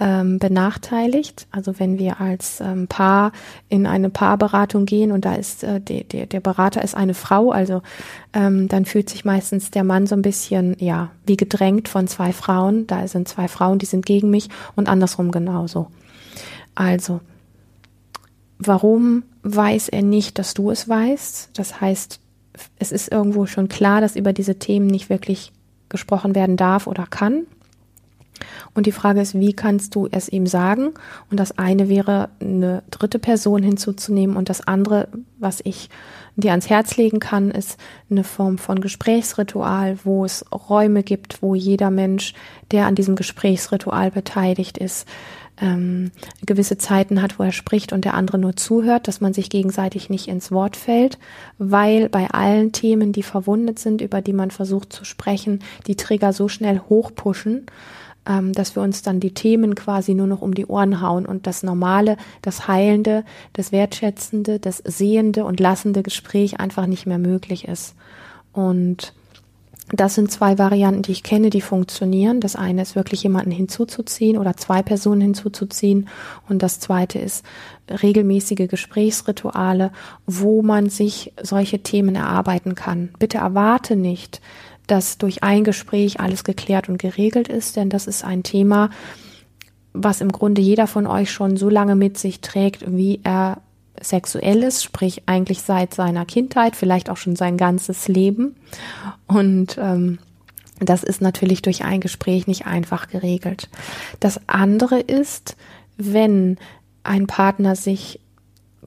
ähm, 0.02 0.40
benachteiligt. 0.40 1.46
Also 1.52 1.80
wenn 1.80 2.00
wir 2.00 2.20
als 2.20 2.60
ähm, 2.60 2.88
Paar 2.88 3.32
in 3.70 3.86
eine 3.86 4.10
Paarberatung 4.10 4.86
gehen 4.86 5.12
und 5.12 5.26
da 5.26 5.36
ist 5.36 5.64
äh, 5.64 5.80
der, 5.80 6.04
der, 6.06 6.26
der 6.26 6.40
Berater 6.40 6.84
ist 6.84 6.96
eine 6.96 7.14
Frau, 7.14 7.52
also 7.52 7.84
ähm, 8.34 8.68
dann 8.68 8.86
fühlt 8.86 9.12
sich 9.12 9.26
meistens 9.26 9.70
der 9.70 9.84
Mann 9.84 10.08
so 10.08 10.16
ein 10.16 10.24
bisschen 10.24 10.76
ja 10.80 11.12
wie 11.28 11.38
gedrängt 11.38 11.88
von 11.88 12.08
zwei 12.08 12.34
Frauen. 12.34 12.88
Da 12.88 13.08
sind 13.08 13.28
zwei 13.28 13.48
Frauen, 13.48 13.78
die 13.78 13.86
sind 13.86 14.04
gegen 14.06 14.32
mich 14.32 14.50
und 14.76 14.90
andersrum 14.90 15.32
genauso. 15.32 15.88
Also 16.74 17.22
warum 18.58 19.24
weiß 19.44 19.90
er 19.90 20.02
nicht, 20.02 20.40
dass 20.40 20.56
du 20.56 20.72
es 20.72 20.90
weißt? 20.90 21.52
Das 21.54 21.80
heißt, 21.80 22.20
es 22.80 22.92
ist 22.92 23.12
irgendwo 23.12 23.46
schon 23.46 23.70
klar, 23.70 24.02
dass 24.02 24.16
über 24.16 24.34
diese 24.34 24.58
Themen 24.58 24.88
nicht 24.88 25.12
wirklich 25.12 25.52
gesprochen 25.90 26.34
werden 26.34 26.58
darf 26.58 26.88
oder 26.88 27.06
kann. 27.06 27.46
Und 28.74 28.86
die 28.86 28.92
Frage 28.92 29.22
ist, 29.22 29.40
wie 29.40 29.54
kannst 29.54 29.96
du 29.96 30.08
es 30.12 30.30
ihm 30.30 30.48
sagen? 30.48 30.92
Und 31.30 31.40
das 31.40 31.58
eine 31.58 31.90
wäre, 31.90 32.30
eine 32.40 32.84
dritte 32.92 33.20
Person 33.20 33.64
hinzuzunehmen. 33.64 34.36
Und 34.36 34.50
das 34.50 34.66
andere, 34.68 35.08
was 35.40 35.62
ich 35.64 35.90
dir 36.36 36.52
ans 36.52 36.70
Herz 36.70 36.98
legen 36.98 37.20
kann, 37.20 37.52
ist 37.52 37.78
eine 38.10 38.24
Form 38.24 38.58
von 38.58 38.82
Gesprächsritual, 38.82 40.00
wo 40.04 40.26
es 40.26 40.46
Räume 40.52 41.04
gibt, 41.04 41.42
wo 41.42 41.56
jeder 41.56 41.92
Mensch, 41.92 42.34
der 42.72 42.86
an 42.86 42.96
diesem 42.96 43.16
Gesprächsritual 43.16 44.12
beteiligt 44.12 44.78
ist, 44.78 45.08
ähm, 45.62 46.12
gewisse 46.46 46.78
Zeiten 46.78 47.22
hat, 47.22 47.38
wo 47.38 47.44
er 47.44 47.52
spricht 47.52 47.94
und 47.94 48.04
der 48.04 48.16
andere 48.16 48.40
nur 48.40 48.56
zuhört, 48.56 49.08
dass 49.08 49.22
man 49.22 49.34
sich 49.34 49.50
gegenseitig 49.50 50.10
nicht 50.10 50.28
ins 50.28 50.52
Wort 50.52 50.76
fällt, 50.76 51.20
weil 51.58 52.10
bei 52.10 52.30
allen 52.32 52.72
Themen, 52.72 53.14
die 53.14 53.24
verwundet 53.24 53.78
sind, 53.78 54.02
über 54.02 54.22
die 54.22 54.34
man 54.34 54.52
versucht 54.52 54.92
zu 54.92 55.06
sprechen, 55.06 55.60
die 55.88 55.96
Trigger 55.96 56.34
so 56.34 56.48
schnell 56.48 56.82
hochpushen, 56.90 57.68
ähm, 58.28 58.54
dass 58.54 58.76
wir 58.76 58.84
uns 58.84 59.02
dann 59.02 59.20
die 59.20 59.34
Themen 59.34 59.76
quasi 59.76 60.14
nur 60.14 60.28
noch 60.28 60.42
um 60.42 60.54
die 60.54 60.66
Ohren 60.66 61.02
hauen 61.02 61.26
und 61.26 61.48
das 61.48 61.64
normale, 61.64 62.18
das 62.42 62.68
heilende, 62.68 63.24
das 63.54 63.72
wertschätzende, 63.72 64.60
das 64.60 64.78
sehende 64.78 65.46
und 65.46 65.60
lassende 65.60 66.04
Gespräch 66.04 66.60
einfach 66.60 66.86
nicht 66.86 67.06
mehr 67.06 67.20
möglich 67.20 67.68
ist. 67.68 67.96
Und 68.54 69.14
das 69.94 70.16
sind 70.16 70.32
zwei 70.32 70.58
Varianten, 70.58 71.02
die 71.02 71.12
ich 71.12 71.24
kenne, 71.24 71.50
die 71.50 71.62
funktionieren. 71.62 72.40
Das 72.40 72.56
eine 72.56 72.82
ist 72.82 72.96
wirklich 72.96 73.24
jemanden 73.24 73.52
hinzuzuziehen 73.52 74.38
oder 74.38 74.56
zwei 74.56 74.82
Personen 74.82 75.22
hinzuzuziehen. 75.22 76.08
Und 76.48 76.64
das 76.64 76.80
zweite 76.80 77.20
ist 77.20 77.46
regelmäßige 77.90 78.70
Gesprächsrituale, 78.70 79.92
wo 80.26 80.62
man 80.62 80.90
sich 80.90 81.34
solche 81.42 81.80
Themen 81.80 82.16
erarbeiten 82.16 82.76
kann. 82.76 83.10
Bitte 83.20 83.40
erwarte 83.40 83.98
nicht, 83.98 84.42
dass 84.92 85.18
durch 85.18 85.42
ein 85.42 85.64
Gespräch 85.64 86.20
alles 86.20 86.44
geklärt 86.44 86.90
und 86.90 86.98
geregelt 86.98 87.48
ist, 87.48 87.78
denn 87.78 87.90
das 87.90 88.08
ist 88.08 88.26
ein 88.26 88.44
Thema, 88.44 88.90
was 89.94 90.20
im 90.20 90.34
Grunde 90.34 90.62
jeder 90.62 90.86
von 90.86 91.08
euch 91.08 91.32
schon 91.32 91.56
so 91.56 91.70
lange 91.70 91.96
mit 91.96 92.18
sich 92.18 92.42
trägt, 92.42 92.84
wie 92.92 93.22
er 93.24 93.62
sexuell 94.02 94.64
ist, 94.64 94.84
sprich 94.84 95.24
eigentlich 95.28 95.62
seit 95.62 95.94
seiner 95.94 96.26
Kindheit, 96.26 96.76
vielleicht 96.76 97.10
auch 97.10 97.16
schon 97.16 97.38
sein 97.38 97.56
ganzes 97.56 98.10
Leben. 98.10 98.58
Und 99.28 99.78
ähm, 99.80 100.20
das 100.80 101.04
ist 101.04 101.22
natürlich 101.22 101.62
durch 101.62 101.86
ein 101.86 102.02
Gespräch 102.02 102.48
nicht 102.48 102.66
einfach 102.66 103.08
geregelt. 103.08 103.70
Das 104.20 104.42
andere 104.48 105.00
ist, 105.00 105.56
wenn 105.96 106.58
ein 107.04 107.28
Partner 107.28 107.78
sich 107.78 108.20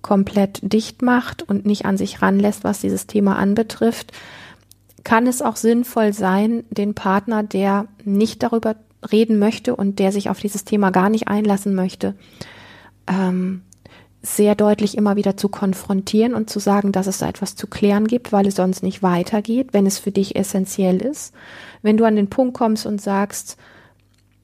komplett 0.03 0.61
dicht 0.63 1.01
macht 1.01 1.43
und 1.43 1.65
nicht 1.65 1.87
an 1.87 1.97
sich 1.97 2.21
ranlässt, 2.21 2.63
was 2.63 2.81
dieses 2.81 3.07
Thema 3.07 3.37
anbetrifft, 3.37 4.13
kann 5.05 5.27
es 5.27 5.43
auch 5.43 5.57
sinnvoll 5.57 6.13
sein, 6.13 6.65
den 6.71 6.95
Partner, 6.95 7.43
der 7.43 7.87
nicht 8.05 8.43
darüber 8.43 8.77
reden 9.13 9.39
möchte 9.39 9.77
und 9.77 9.99
der 9.99 10.13
sich 10.13 10.31
auf 10.31 10.41
dieses 10.41 10.65
Thema 10.65 10.91
gar 10.91 11.11
nicht 11.11 11.29
einlassen 11.29 11.75
möchte, 11.75 12.15
ähm, 13.07 13.63
sehr 14.23 14.55
deutlich 14.55 14.97
immer 14.97 15.17
wieder 15.17 15.37
zu 15.37 15.51
konfrontieren 15.51 16.35
und 16.35 16.49
zu 16.49 16.59
sagen, 16.59 16.93
dass 16.93 17.07
es 17.07 17.19
da 17.19 17.29
etwas 17.29 17.57
zu 17.57 17.67
klären 17.67 18.07
gibt, 18.07 18.33
weil 18.33 18.47
es 18.47 18.55
sonst 18.55 18.83
nicht 18.83 19.03
weitergeht, 19.03 19.69
wenn 19.73 19.87
es 19.87 19.99
für 19.99 20.13
dich 20.13 20.35
essentiell 20.37 21.03
ist. 21.03 21.35
Wenn 21.83 21.99
du 21.99 22.07
an 22.07 22.17
den 22.17 22.31
Punkt 22.31 22.57
kommst 22.57 22.87
und 22.87 23.03
sagst, 23.03 23.59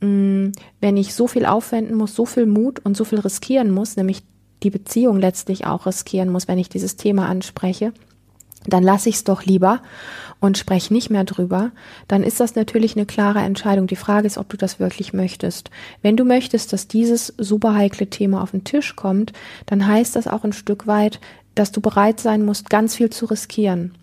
mh, 0.01 0.09
mm, 0.09 0.53
wenn 0.81 0.99
ich 0.99 1.15
so 1.15 1.27
viel 1.27 1.47
aufwenden 1.47 1.97
muss, 1.97 2.15
so 2.15 2.27
viel 2.27 2.45
Mut 2.45 2.81
und 2.81 2.95
so 2.95 3.05
viel 3.05 3.21
riskieren 3.21 3.71
muss, 3.71 3.97
nämlich 3.97 4.23
die 4.63 4.71
Beziehung 4.71 5.19
letztlich 5.19 5.67
auch 5.67 5.87
riskieren 5.87 6.29
muss, 6.29 6.47
wenn 6.47 6.59
ich 6.59 6.69
dieses 6.69 6.97
Thema 6.97 7.27
anspreche, 7.27 7.95
dann 8.67 8.83
lasse 8.83 9.09
ich 9.09 9.15
es 9.15 9.25
doch 9.25 9.45
lieber 9.45 9.81
und 10.41 10.59
spreche 10.59 10.93
nicht 10.93 11.11
mehr 11.11 11.25
drüber, 11.25 11.71
dann 12.09 12.23
ist 12.23 12.41
das 12.41 12.55
natürlich 12.55 12.97
eine 12.97 13.07
klare 13.07 13.41
Entscheidung. 13.41 13.87
Die 13.87 13.97
Frage 13.97 14.27
ist, 14.27 14.39
ob 14.39 14.49
du 14.49 14.57
das 14.57 14.81
wirklich 14.81 15.13
möchtest. 15.13 15.71
Wenn 16.03 16.17
du 16.17 16.25
möchtest, 16.25 16.73
dass 16.73 16.89
dieses 16.89 17.35
super 17.39 17.75
heikle 17.75 18.09
Thema 18.09 18.43
auf 18.43 18.53
den 18.53 18.65
Tisch 18.65 18.97
kommt, 18.97 19.33
dann 19.67 19.87
heißt 19.87 20.17
das 20.17 20.27
auch 20.27 20.45
ein 20.45 20.55
Stück 20.55 20.87
weit, 20.87 21.21
dass 21.55 21.73
du 21.73 21.81
bereit 21.81 22.21
sein 22.21 22.45
musst, 22.45 22.71
ganz 22.71 22.97
viel 22.97 23.11
zu 23.11 23.27
riskieren. 23.27 23.95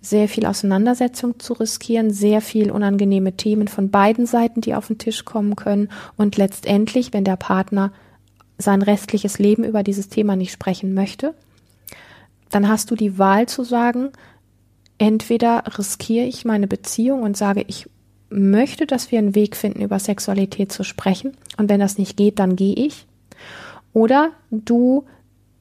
Sehr 0.00 0.28
viel 0.28 0.46
Auseinandersetzung 0.46 1.38
zu 1.38 1.54
riskieren, 1.54 2.10
sehr 2.10 2.40
viel 2.40 2.70
unangenehme 2.70 3.36
Themen 3.36 3.68
von 3.68 3.90
beiden 3.90 4.26
Seiten, 4.26 4.60
die 4.60 4.74
auf 4.74 4.88
den 4.88 4.98
Tisch 4.98 5.24
kommen 5.24 5.56
können 5.56 5.88
und 6.16 6.36
letztendlich, 6.36 7.12
wenn 7.12 7.24
der 7.24 7.36
Partner 7.36 7.92
sein 8.58 8.82
restliches 8.82 9.38
Leben 9.38 9.64
über 9.64 9.82
dieses 9.82 10.08
Thema 10.08 10.34
nicht 10.34 10.52
sprechen 10.52 10.94
möchte, 10.94 11.34
dann 12.50 12.68
hast 12.68 12.90
du 12.90 12.96
die 12.96 13.18
Wahl 13.18 13.46
zu 13.46 13.64
sagen, 13.64 14.10
entweder 14.98 15.64
riskiere 15.78 16.26
ich 16.26 16.44
meine 16.44 16.66
Beziehung 16.66 17.22
und 17.22 17.36
sage, 17.36 17.64
ich 17.66 17.88
möchte, 18.28 18.86
dass 18.86 19.10
wir 19.12 19.18
einen 19.18 19.34
Weg 19.34 19.56
finden, 19.56 19.82
über 19.82 19.98
Sexualität 19.98 20.72
zu 20.72 20.84
sprechen. 20.84 21.36
Und 21.56 21.68
wenn 21.68 21.80
das 21.80 21.98
nicht 21.98 22.16
geht, 22.16 22.38
dann 22.38 22.56
gehe 22.56 22.74
ich. 22.74 23.06
Oder 23.92 24.30
du 24.50 25.04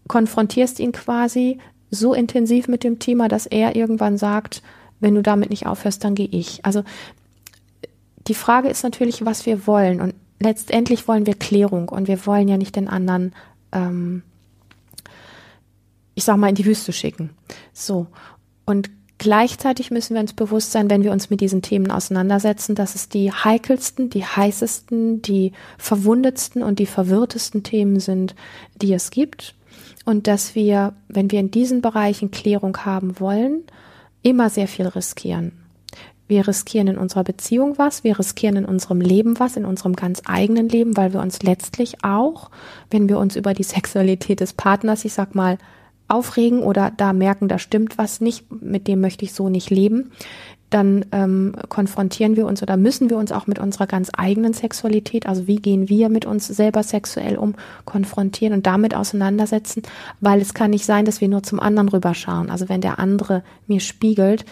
konfrontierst 0.07 0.79
ihn 0.79 0.91
quasi 0.91 1.59
so 1.91 2.13
intensiv 2.13 2.67
mit 2.67 2.83
dem 2.83 2.99
Thema, 2.99 3.27
dass 3.27 3.45
er 3.45 3.75
irgendwann 3.75 4.17
sagt, 4.17 4.61
wenn 4.99 5.15
du 5.15 5.21
damit 5.21 5.49
nicht 5.49 5.65
aufhörst, 5.65 6.03
dann 6.03 6.15
gehe 6.15 6.27
ich. 6.27 6.65
Also 6.65 6.83
die 8.27 8.33
Frage 8.33 8.69
ist 8.69 8.83
natürlich, 8.83 9.25
was 9.25 9.45
wir 9.45 9.67
wollen. 9.67 10.01
Und 10.01 10.15
letztendlich 10.39 11.07
wollen 11.07 11.25
wir 11.25 11.35
Klärung 11.35 11.89
und 11.89 12.07
wir 12.07 12.25
wollen 12.25 12.47
ja 12.47 12.57
nicht 12.57 12.75
den 12.75 12.87
anderen, 12.87 13.33
ähm, 13.71 14.23
ich 16.15 16.23
sag 16.23 16.37
mal, 16.37 16.49
in 16.49 16.55
die 16.55 16.65
Wüste 16.65 16.93
schicken. 16.93 17.31
So. 17.73 18.07
Und 18.65 18.89
Gleichzeitig 19.17 19.91
müssen 19.91 20.13
wir 20.13 20.21
uns 20.21 20.33
bewusst 20.33 20.71
sein, 20.71 20.89
wenn 20.89 21.03
wir 21.03 21.11
uns 21.11 21.29
mit 21.29 21.39
diesen 21.39 21.61
Themen 21.61 21.89
auseinandersetzen, 21.89 22.75
dass 22.75 22.95
es 22.95 23.07
die 23.07 23.31
heikelsten, 23.31 24.09
die 24.09 24.25
heißesten, 24.25 25.21
die 25.21 25.53
verwundetsten 25.77 26.61
und 26.61 26.79
die 26.79 26.85
verwirrtesten 26.85 27.63
Themen 27.63 27.99
sind, 27.99 28.35
die 28.81 28.93
es 28.93 29.11
gibt. 29.11 29.55
Und 30.03 30.27
dass 30.27 30.53
wir, 30.53 30.93
wenn 31.07 31.31
wir 31.31 31.39
in 31.39 31.49
diesen 31.49 31.81
Bereichen 31.81 32.29
Klärung 32.29 32.77
haben 32.79 33.19
wollen, 33.19 33.63
immer 34.21 34.49
sehr 34.49 34.67
viel 34.67 34.87
riskieren. 34.87 35.53
wir 36.27 36.47
riskieren 36.47 36.87
in 36.87 36.97
unserer 36.97 37.23
Beziehung 37.23 37.77
was, 37.77 38.03
wir 38.03 38.17
riskieren 38.17 38.57
in 38.57 38.65
unserem 38.65 38.99
Leben 38.99 39.39
was, 39.39 39.55
in 39.55 39.65
unserem 39.65 39.95
ganz 39.95 40.23
eigenen 40.25 40.67
Leben, 40.67 40.97
weil 40.97 41.13
wir 41.13 41.21
uns 41.21 41.43
letztlich 41.43 42.03
auch, 42.03 42.49
wenn 42.89 43.07
wir 43.07 43.19
uns 43.19 43.35
über 43.35 43.53
die 43.53 43.63
Sexualität 43.63 44.39
des 44.39 44.53
Partners, 44.53 45.05
ich 45.05 45.13
sag 45.13 45.35
mal, 45.35 45.57
aufregen 46.07 46.59
oder 46.59 46.91
da 46.95 47.13
merken, 47.13 47.47
da 47.47 47.59
stimmt 47.59 47.97
was 47.97 48.21
nicht, 48.21 48.45
mit 48.51 48.87
dem 48.87 49.01
möchte 49.01 49.25
ich 49.25 49.33
so 49.33 49.49
nicht 49.49 49.69
leben, 49.69 50.11
dann 50.69 51.05
ähm, 51.11 51.55
konfrontieren 51.69 52.35
wir 52.35 52.45
uns 52.45 52.61
oder 52.61 52.75
müssen 52.75 53.09
wir 53.09 53.17
uns 53.17 53.31
auch 53.31 53.47
mit 53.47 53.59
unserer 53.59 53.87
ganz 53.87 54.09
eigenen 54.17 54.53
Sexualität, 54.53 55.27
also 55.27 55.47
wie 55.47 55.57
gehen 55.57 55.89
wir 55.89 56.09
mit 56.09 56.25
uns 56.25 56.47
selber 56.47 56.83
sexuell 56.83 57.37
um, 57.37 57.55
konfrontieren 57.85 58.53
und 58.53 58.65
damit 58.65 58.95
auseinandersetzen, 58.95 59.83
weil 60.19 60.41
es 60.41 60.53
kann 60.53 60.71
nicht 60.71 60.85
sein, 60.85 61.05
dass 61.05 61.21
wir 61.21 61.27
nur 61.27 61.43
zum 61.43 61.59
anderen 61.59 61.89
rüberschauen. 61.89 62.49
Also 62.49 62.67
wenn 62.67 62.81
der 62.81 62.99
andere 62.99 63.43
mir 63.67 63.79
spiegelt, 63.79 64.45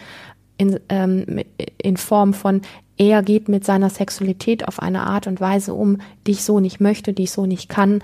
in, 0.57 0.79
ähm, 0.89 1.41
in 1.77 1.97
Form 1.97 2.33
von, 2.33 2.61
er 2.95 3.23
geht 3.23 3.49
mit 3.49 3.65
seiner 3.65 3.89
Sexualität 3.89 4.67
auf 4.67 4.79
eine 4.79 5.07
Art 5.07 5.25
und 5.25 5.41
Weise 5.41 5.73
um, 5.73 5.97
die 6.27 6.31
ich 6.31 6.43
so 6.43 6.59
nicht 6.59 6.79
möchte, 6.79 7.11
die 7.11 7.23
ich 7.23 7.31
so 7.31 7.45
nicht 7.45 7.69
kann, 7.69 8.03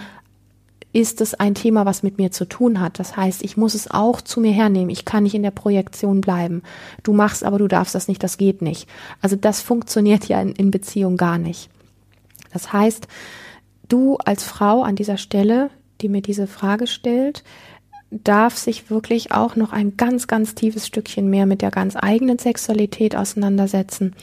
ist 0.92 1.22
es 1.22 1.36
ein 1.36 1.54
Thema, 1.54 1.86
was 1.86 2.02
mit 2.02 2.18
mir 2.18 2.32
zu 2.32 2.46
tun 2.46 2.80
hat. 2.80 2.98
Das 3.00 3.16
heißt, 3.16 3.44
ich 3.44 3.58
muss 3.58 3.76
es 3.76 3.92
auch 3.92 4.22
zu 4.22 4.42
mir 4.42 4.52
hernehmen. 4.52 4.90
Ich 4.90 5.06
kann 5.06 5.24
nicht 5.24 5.36
in 5.36 5.44
der 5.44 5.52
Projektion 5.52 6.22
bleiben. 6.22 6.64
Du 7.04 7.14
machst, 7.14 7.44
aber 7.44 7.60
du 7.60 7.68
darfst 7.68 7.94
das 7.94 8.08
nicht, 8.08 8.24
das 8.24 8.38
geht 8.38 8.62
nicht. 8.62 8.90
Also 9.22 9.36
das 9.36 9.62
funktioniert 9.62 10.26
ja 10.26 10.42
in, 10.42 10.52
in 10.54 10.72
Beziehung 10.72 11.16
gar 11.16 11.38
nicht. 11.38 11.70
Das 12.52 12.74
heißt, 12.74 13.08
du 13.88 14.18
als 14.18 14.44
Frau 14.44 14.82
an 14.82 14.96
dieser 14.96 15.18
Stelle, 15.18 15.70
die 16.02 16.10
mir 16.10 16.22
diese 16.22 16.48
Frage 16.48 16.88
stellt, 16.88 17.44
darf 18.10 18.58
sich 18.58 18.90
wirklich 18.90 19.32
auch 19.32 19.56
noch 19.56 19.72
ein 19.72 19.96
ganz, 19.96 20.26
ganz 20.26 20.56
tiefes 20.56 20.88
Stückchen 20.88 21.30
mehr 21.30 21.46
mit 21.46 21.62
der 21.62 21.70
ganz 21.70 21.96
eigenen 21.96 22.40
Sexualität 22.40 23.16
auseinandersetzen. 23.16 24.16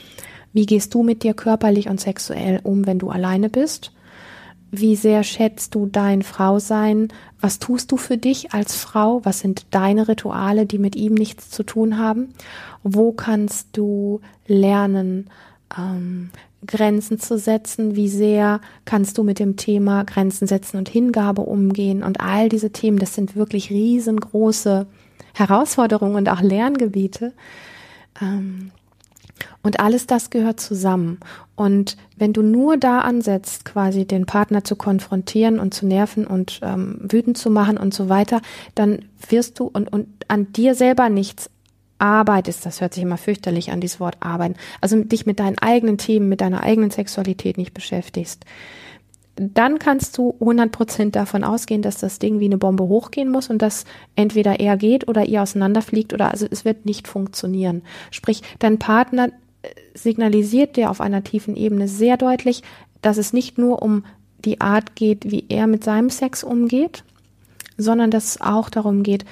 Wie 0.51 0.65
gehst 0.65 0.93
du 0.93 1.03
mit 1.03 1.23
dir 1.23 1.33
körperlich 1.33 1.87
und 1.87 2.01
sexuell 2.01 2.59
um, 2.63 2.85
wenn 2.85 2.99
du 2.99 3.09
alleine 3.09 3.49
bist? 3.49 3.93
Wie 4.71 4.95
sehr 4.95 5.23
schätzt 5.23 5.75
du 5.75 5.85
dein 5.85 6.23
Frausein? 6.23 7.07
Was 7.39 7.59
tust 7.59 7.91
du 7.91 7.97
für 7.97 8.17
dich 8.17 8.53
als 8.53 8.75
Frau? 8.75 9.21
Was 9.23 9.39
sind 9.39 9.65
deine 9.71 10.07
Rituale, 10.07 10.65
die 10.65 10.77
mit 10.77 10.95
ihm 10.95 11.13
nichts 11.13 11.49
zu 11.49 11.63
tun 11.63 11.97
haben? 11.97 12.33
Wo 12.83 13.13
kannst 13.13 13.69
du 13.73 14.19
lernen, 14.45 15.29
ähm, 15.77 16.31
Grenzen 16.65 17.19
zu 17.19 17.37
setzen? 17.37 17.95
Wie 17.95 18.09
sehr 18.09 18.59
kannst 18.83 19.17
du 19.17 19.23
mit 19.23 19.39
dem 19.39 19.55
Thema 19.55 20.03
Grenzen 20.03 20.47
setzen 20.47 20.77
und 20.77 20.89
Hingabe 20.89 21.43
umgehen? 21.43 22.03
Und 22.03 22.19
all 22.19 22.49
diese 22.49 22.71
Themen, 22.71 22.99
das 22.99 23.15
sind 23.15 23.35
wirklich 23.35 23.69
riesengroße 23.69 24.85
Herausforderungen 25.33 26.15
und 26.15 26.29
auch 26.29 26.41
Lerngebiete. 26.41 27.33
Ähm, 28.21 28.71
und 29.67 29.81
alles 29.81 30.07
das 30.07 30.29
gehört 30.29 30.61
zusammen. 30.61 31.19
Und 31.57 31.97
wenn 32.15 32.31
du 32.31 32.41
nur 32.41 32.77
da 32.77 33.01
ansetzt, 33.01 33.65
quasi 33.65 34.05
den 34.05 34.25
Partner 34.25 34.63
zu 34.63 34.77
konfrontieren 34.77 35.59
und 35.59 35.73
zu 35.73 35.85
nerven 35.85 36.25
und 36.25 36.61
ähm, 36.63 36.99
wütend 37.01 37.37
zu 37.37 37.49
machen 37.49 37.77
und 37.77 37.93
so 37.93 38.07
weiter, 38.07 38.41
dann 38.75 38.99
wirst 39.27 39.59
du 39.59 39.65
und, 39.65 39.91
und 39.91 40.07
an 40.29 40.53
dir 40.53 40.73
selber 40.73 41.09
nichts 41.09 41.49
arbeitest, 41.99 42.65
das 42.65 42.79
hört 42.79 42.93
sich 42.93 43.03
immer 43.03 43.17
fürchterlich 43.17 43.71
an, 43.71 43.81
dieses 43.81 43.99
Wort 43.99 44.15
arbeiten, 44.21 44.55
also 44.79 45.03
dich 45.03 45.25
mit 45.25 45.41
deinen 45.41 45.57
eigenen 45.57 45.97
Themen, 45.97 46.29
mit 46.29 46.39
deiner 46.39 46.63
eigenen 46.63 46.91
Sexualität 46.91 47.57
nicht 47.57 47.73
beschäftigst, 47.73 48.45
dann 49.37 49.79
kannst 49.79 50.17
du 50.17 50.35
100% 50.39 51.11
davon 51.11 51.43
ausgehen, 51.43 51.81
dass 51.81 51.97
das 51.97 52.19
Ding 52.19 52.39
wie 52.39 52.45
eine 52.45 52.57
Bombe 52.57 52.85
hochgehen 52.85 53.29
muss 53.29 53.49
und 53.49 53.61
dass 53.61 53.85
entweder 54.15 54.59
er 54.59 54.77
geht 54.77 55.07
oder 55.07 55.25
ihr 55.25 55.41
auseinanderfliegt 55.41 56.13
oder 56.13 56.31
also 56.31 56.47
es 56.49 56.65
wird 56.65 56.85
nicht 56.85 57.07
funktionieren. 57.07 57.83
Sprich, 58.11 58.41
dein 58.59 58.79
Partner 58.79 59.29
signalisiert 59.93 60.75
dir 60.75 60.89
auf 60.89 61.01
einer 61.01 61.23
tiefen 61.23 61.55
Ebene 61.55 61.87
sehr 61.87 62.17
deutlich, 62.17 62.63
dass 63.01 63.17
es 63.17 63.33
nicht 63.33 63.57
nur 63.57 63.81
um 63.81 64.05
die 64.39 64.61
Art 64.61 64.95
geht, 64.95 65.31
wie 65.31 65.45
er 65.49 65.67
mit 65.67 65.83
seinem 65.83 66.09
Sex 66.09 66.43
umgeht, 66.43 67.03
sondern 67.77 68.11
dass 68.11 68.25
es 68.25 68.41
auch 68.41 68.69
darum 68.69 69.03
geht, 69.03 69.25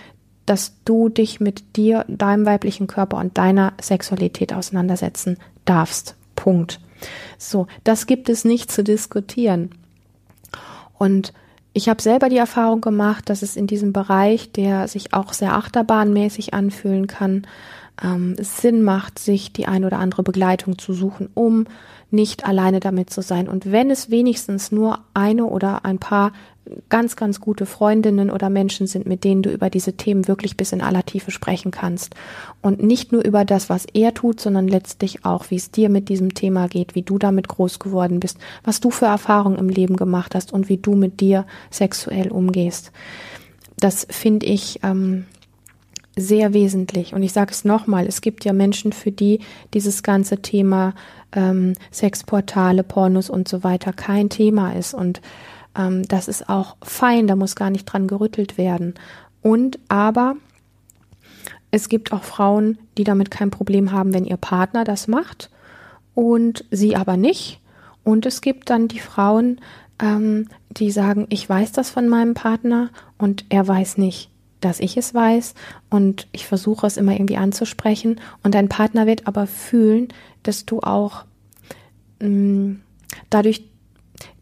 dass 0.46 0.74
du 0.86 1.10
dich 1.10 1.40
mit 1.40 1.76
dir, 1.76 2.06
deinem 2.08 2.46
weiblichen 2.46 2.88
Körper 2.88 3.18
und 3.18 3.38
deiner 3.38 3.74
Sexualität 3.82 4.54
auseinandersetzen 4.54 5.38
darfst. 5.66 6.16
Punkt. 6.36 6.80
So, 7.38 7.68
das 7.84 8.06
gibt 8.06 8.30
es 8.30 8.46
nicht 8.46 8.72
zu 8.72 8.84
diskutieren. 8.84 9.72
Und 10.98 11.34
ich 11.74 11.90
habe 11.90 12.02
selber 12.02 12.30
die 12.30 12.38
Erfahrung 12.38 12.80
gemacht, 12.80 13.30
dass 13.30 13.42
es 13.42 13.58
in 13.58 13.68
diesem 13.68 13.92
Bereich, 13.92 14.52
der 14.52 14.88
sich 14.88 15.14
auch 15.14 15.34
sehr 15.34 15.54
achterbahnmäßig 15.56 16.54
anfühlen 16.54 17.08
kann, 17.08 17.46
ähm, 18.04 18.36
Sinn 18.40 18.84
macht, 18.84 19.20
sich 19.20 19.54
die 19.54 19.68
ein 19.68 19.86
oder 19.86 20.00
andere 20.00 20.24
Begleitung 20.24 20.78
zu 20.78 20.94
suchen, 20.94 21.30
um 21.34 21.66
nicht 22.12 22.46
alleine 22.46 22.80
damit 22.80 23.10
zu 23.10 23.22
sein. 23.22 23.48
Und 23.48 23.72
wenn 23.72 23.90
es 23.90 24.10
wenigstens 24.10 24.72
nur 24.72 25.00
eine 25.14 25.46
oder 25.46 25.86
ein 25.86 26.00
paar 26.00 26.32
ganz, 26.90 27.16
ganz 27.16 27.40
gute 27.40 27.66
Freundinnen 27.66 28.32
oder 28.32 28.50
Menschen 28.50 28.88
sind, 28.88 29.06
mit 29.06 29.24
denen 29.24 29.44
du 29.44 29.52
über 29.52 29.70
diese 29.70 29.94
Themen 29.94 30.28
wirklich 30.28 30.58
bis 30.58 30.72
in 30.72 30.82
aller 30.82 31.06
Tiefe 31.06 31.32
sprechen 31.32 31.72
kannst. 31.72 32.16
Und 32.62 32.82
nicht 32.82 33.12
nur 33.12 33.24
über 33.24 33.46
das, 33.46 33.70
was 33.70 33.86
er 33.94 34.14
tut, 34.14 34.40
sondern 34.40 34.68
letztlich 34.68 35.26
auch, 35.26 35.52
wie 35.52 35.58
es 35.58 35.72
dir 35.72 35.90
mit 35.90 36.10
diesem 36.10 36.34
Thema 36.34 36.68
geht, 36.68 36.96
wie 36.96 37.04
du 37.04 37.18
damit 37.18 37.48
groß 37.48 37.80
geworden 37.80 38.20
bist, 38.20 38.38
was 38.64 38.80
du 38.80 38.90
für 38.90 39.06
Erfahrungen 39.06 39.60
im 39.60 39.70
Leben 39.70 39.96
gemacht 39.96 40.36
hast 40.36 40.54
und 40.54 40.70
wie 40.70 40.78
du 40.78 40.96
mit 40.96 41.20
dir 41.20 41.46
sexuell 41.70 42.32
umgehst. 42.32 42.92
Das 43.78 44.08
finde 44.10 44.46
ich 44.46 44.80
ähm, 44.84 45.26
sehr 46.18 46.54
wesentlich. 46.54 47.14
Und 47.14 47.24
ich 47.24 47.34
sage 47.34 47.52
es 47.52 47.66
nochmal, 47.66 48.06
es 48.08 48.22
gibt 48.22 48.46
ja 48.46 48.54
Menschen, 48.54 48.94
für 48.94 49.12
die 49.12 49.40
dieses 49.74 50.04
ganze 50.04 50.42
Thema 50.42 50.94
ähm, 51.34 51.74
Sexportale, 51.92 52.84
Pornos 52.84 53.30
und 53.30 53.48
so 53.48 53.64
weiter 53.64 53.94
kein 53.94 54.30
Thema 54.30 54.72
ist. 54.74 54.94
Und 54.94 55.22
ähm, 55.78 56.08
das 56.08 56.28
ist 56.28 56.50
auch 56.50 56.78
fein, 56.82 57.28
da 57.28 57.36
muss 57.36 57.56
gar 57.56 57.70
nicht 57.70 57.86
dran 57.86 58.08
gerüttelt 58.08 58.58
werden. 58.58 58.94
Und 59.42 59.80
aber 59.90 60.36
es 61.72 61.90
gibt 61.90 62.14
auch 62.14 62.24
Frauen, 62.24 62.78
die 62.98 63.04
damit 63.04 63.32
kein 63.32 63.52
Problem 63.52 63.92
haben, 63.92 64.14
wenn 64.14 64.26
ihr 64.26 64.38
Partner 64.38 64.86
das 64.86 65.08
macht 65.08 65.50
und 66.14 66.64
sie 66.72 66.96
aber 66.96 67.18
nicht. 67.18 67.60
Und 68.04 68.26
es 68.26 68.40
gibt 68.40 68.70
dann 68.70 68.88
die 68.88 69.00
Frauen, 69.00 69.60
ähm, 70.00 70.48
die 70.70 70.92
sagen, 70.92 71.28
ich 71.30 71.48
weiß 71.48 71.74
das 71.74 71.90
von 71.90 72.08
meinem 72.08 72.34
Partner 72.34 72.90
und 73.18 73.46
er 73.50 73.68
weiß 73.68 73.98
nicht, 73.98 74.30
dass 74.66 74.80
ich 74.80 74.98
es 74.98 75.14
weiß 75.14 75.54
und 75.92 76.28
ich 76.32 76.48
versuche 76.48 76.88
es 76.88 76.98
immer 76.98 77.14
irgendwie 77.14 77.38
anzusprechen 77.38 78.20
und 78.42 78.56
dein 78.56 78.68
Partner 78.68 79.06
wird 79.06 79.28
aber 79.28 79.46
fühlen, 79.46 80.08
dass 80.42 80.66
du 80.66 80.80
auch 80.80 81.26
mh, 82.20 82.28
mm, 82.28 82.82
dadurch, 83.30 83.64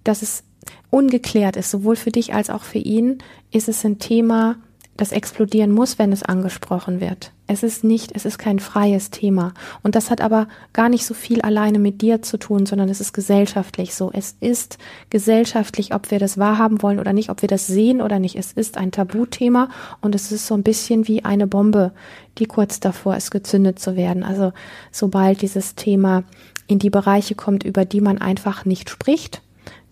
dass 0.05 0.21
es 0.21 0.45
ungeklärt 0.89 1.57
ist, 1.57 1.71
sowohl 1.71 1.97
für 1.97 2.11
dich 2.11 2.33
als 2.33 2.49
auch 2.49 2.63
für 2.63 2.77
ihn, 2.77 3.17
ist 3.51 3.67
es 3.67 3.83
ein 3.83 3.99
Thema, 3.99 4.55
das 4.95 5.11
explodieren 5.11 5.71
muss, 5.71 5.99
wenn 5.99 6.13
es 6.13 6.23
angesprochen 6.23 7.01
wird. 7.01 7.32
Es 7.53 7.61
ist 7.61 7.83
nicht, 7.83 8.11
es 8.15 8.25
ist 8.25 8.39
kein 8.39 8.59
freies 8.59 9.11
Thema. 9.11 9.53
Und 9.83 9.93
das 9.93 10.09
hat 10.09 10.21
aber 10.21 10.47
gar 10.73 10.89
nicht 10.89 11.05
so 11.05 11.13
viel 11.13 11.41
alleine 11.41 11.77
mit 11.77 12.01
dir 12.01 12.23
zu 12.23 12.37
tun, 12.37 12.65
sondern 12.65 12.89
es 12.89 12.99
ist 12.99 13.13
gesellschaftlich 13.13 13.93
so. 13.93 14.09
Es 14.11 14.35
ist 14.39 14.79
gesellschaftlich, 15.11 15.93
ob 15.93 16.09
wir 16.09 16.17
das 16.17 16.39
wahrhaben 16.39 16.81
wollen 16.81 16.99
oder 16.99 17.13
nicht, 17.13 17.29
ob 17.29 17.43
wir 17.43 17.47
das 17.47 17.67
sehen 17.67 18.01
oder 18.01 18.17
nicht. 18.17 18.35
Es 18.35 18.51
ist 18.51 18.75
ein 18.75 18.91
Tabuthema 18.91 19.69
und 20.01 20.15
es 20.15 20.31
ist 20.31 20.47
so 20.47 20.55
ein 20.55 20.63
bisschen 20.63 21.07
wie 21.07 21.23
eine 21.23 21.45
Bombe, 21.45 21.91
die 22.39 22.45
kurz 22.45 22.79
davor 22.79 23.15
ist, 23.15 23.29
gezündet 23.29 23.77
zu 23.77 23.95
werden. 23.95 24.23
Also 24.23 24.51
sobald 24.91 25.41
dieses 25.43 25.75
Thema 25.75 26.23
in 26.65 26.79
die 26.79 26.89
Bereiche 26.89 27.35
kommt, 27.35 27.63
über 27.63 27.85
die 27.85 28.01
man 28.01 28.17
einfach 28.17 28.65
nicht 28.65 28.89
spricht, 28.89 29.43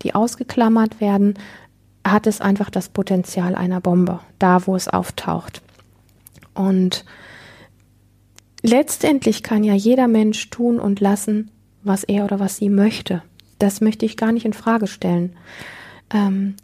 die 0.01 0.15
ausgeklammert 0.15 0.99
werden, 0.99 1.35
hat 2.03 2.25
es 2.25 2.41
einfach 2.41 2.71
das 2.71 2.89
Potenzial 2.89 3.53
einer 3.53 3.81
Bombe, 3.81 4.19
da 4.39 4.65
wo 4.65 4.75
es 4.75 4.87
auftaucht. 4.87 5.61
Und 6.55 7.05
letztendlich 8.61 9.43
kann 9.43 9.63
ja 9.63 9.73
jeder 9.73 10.07
Mensch 10.07 10.49
tun 10.49 10.79
und 10.79 10.99
lassen, 10.99 11.51
was 11.83 12.03
er 12.03 12.25
oder 12.25 12.39
was 12.39 12.57
sie 12.57 12.69
möchte. 12.69 13.23
Das 13.59 13.81
möchte 13.81 14.05
ich 14.05 14.17
gar 14.17 14.31
nicht 14.31 14.45
in 14.45 14.53
Frage 14.53 14.87
stellen. 14.87 15.35
Ähm, 16.13 16.55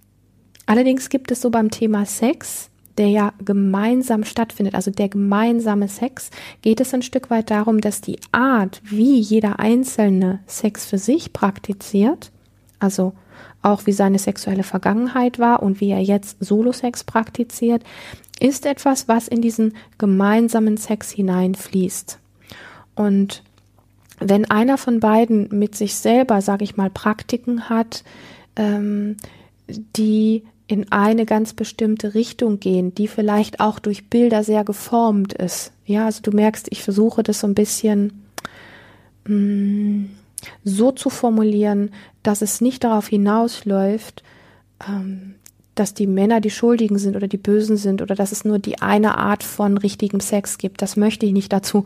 allerdings 0.65 1.09
gibt 1.09 1.31
es 1.31 1.41
so 1.41 1.49
beim 1.49 1.71
Thema 1.71 2.05
Sex, 2.05 2.69
der 2.97 3.09
ja 3.09 3.33
gemeinsam 3.43 4.23
stattfindet, 4.23 4.75
also 4.75 4.91
der 4.91 5.09
gemeinsame 5.09 5.87
Sex, 5.87 6.31
geht 6.61 6.81
es 6.81 6.93
ein 6.93 7.03
Stück 7.03 7.29
weit 7.29 7.51
darum, 7.51 7.81
dass 7.81 8.01
die 8.01 8.19
Art, 8.31 8.81
wie 8.83 9.19
jeder 9.19 9.59
einzelne 9.59 10.39
Sex 10.47 10.85
für 10.85 10.97
sich 10.97 11.33
praktiziert, 11.33 12.31
also 12.79 13.13
auch 13.61 13.85
wie 13.85 13.91
seine 13.91 14.19
sexuelle 14.19 14.63
Vergangenheit 14.63 15.39
war 15.39 15.61
und 15.61 15.81
wie 15.81 15.89
er 15.89 16.01
jetzt 16.01 16.37
Solo-Sex 16.39 17.03
praktiziert, 17.03 17.83
ist 18.39 18.65
etwas, 18.65 19.07
was 19.07 19.27
in 19.27 19.41
diesen 19.41 19.75
gemeinsamen 19.97 20.77
Sex 20.77 21.11
hineinfließt. 21.11 22.19
Und 22.95 23.43
wenn 24.19 24.49
einer 24.49 24.77
von 24.77 24.99
beiden 24.99 25.47
mit 25.51 25.75
sich 25.75 25.95
selber, 25.95 26.41
sage 26.41 26.63
ich 26.63 26.77
mal, 26.77 26.89
Praktiken 26.89 27.69
hat, 27.69 28.03
ähm, 28.55 29.17
die 29.95 30.43
in 30.67 30.91
eine 30.91 31.25
ganz 31.25 31.53
bestimmte 31.53 32.13
Richtung 32.13 32.59
gehen, 32.59 32.93
die 32.93 33.07
vielleicht 33.07 33.59
auch 33.59 33.79
durch 33.79 34.09
Bilder 34.09 34.43
sehr 34.43 34.63
geformt 34.63 35.33
ist. 35.33 35.71
Ja, 35.85 36.05
also 36.05 36.21
du 36.21 36.31
merkst, 36.31 36.67
ich 36.71 36.83
versuche 36.83 37.23
das 37.23 37.39
so 37.39 37.47
ein 37.47 37.55
bisschen 37.55 38.23
mh, 39.25 39.35
mm, 39.35 40.09
so 40.63 40.91
zu 40.91 41.09
formulieren, 41.09 41.91
dass 42.21 42.41
es 42.41 42.59
nicht 42.61 42.83
darauf 42.83 43.07
hinausläuft, 43.07 44.23
ähm, 44.87 45.35
dass 45.79 45.93
die 45.93 46.07
Männer 46.07 46.41
die 46.41 46.49
Schuldigen 46.49 46.97
sind 46.97 47.15
oder 47.15 47.27
die 47.27 47.37
Bösen 47.37 47.77
sind 47.77 48.01
oder 48.01 48.15
dass 48.15 48.31
es 48.31 48.45
nur 48.45 48.59
die 48.59 48.81
eine 48.81 49.17
Art 49.17 49.43
von 49.43 49.77
richtigem 49.77 50.19
Sex 50.19 50.57
gibt. 50.57 50.81
Das 50.81 50.97
möchte 50.97 51.25
ich 51.25 51.33
nicht 51.33 51.53
dazu. 51.53 51.85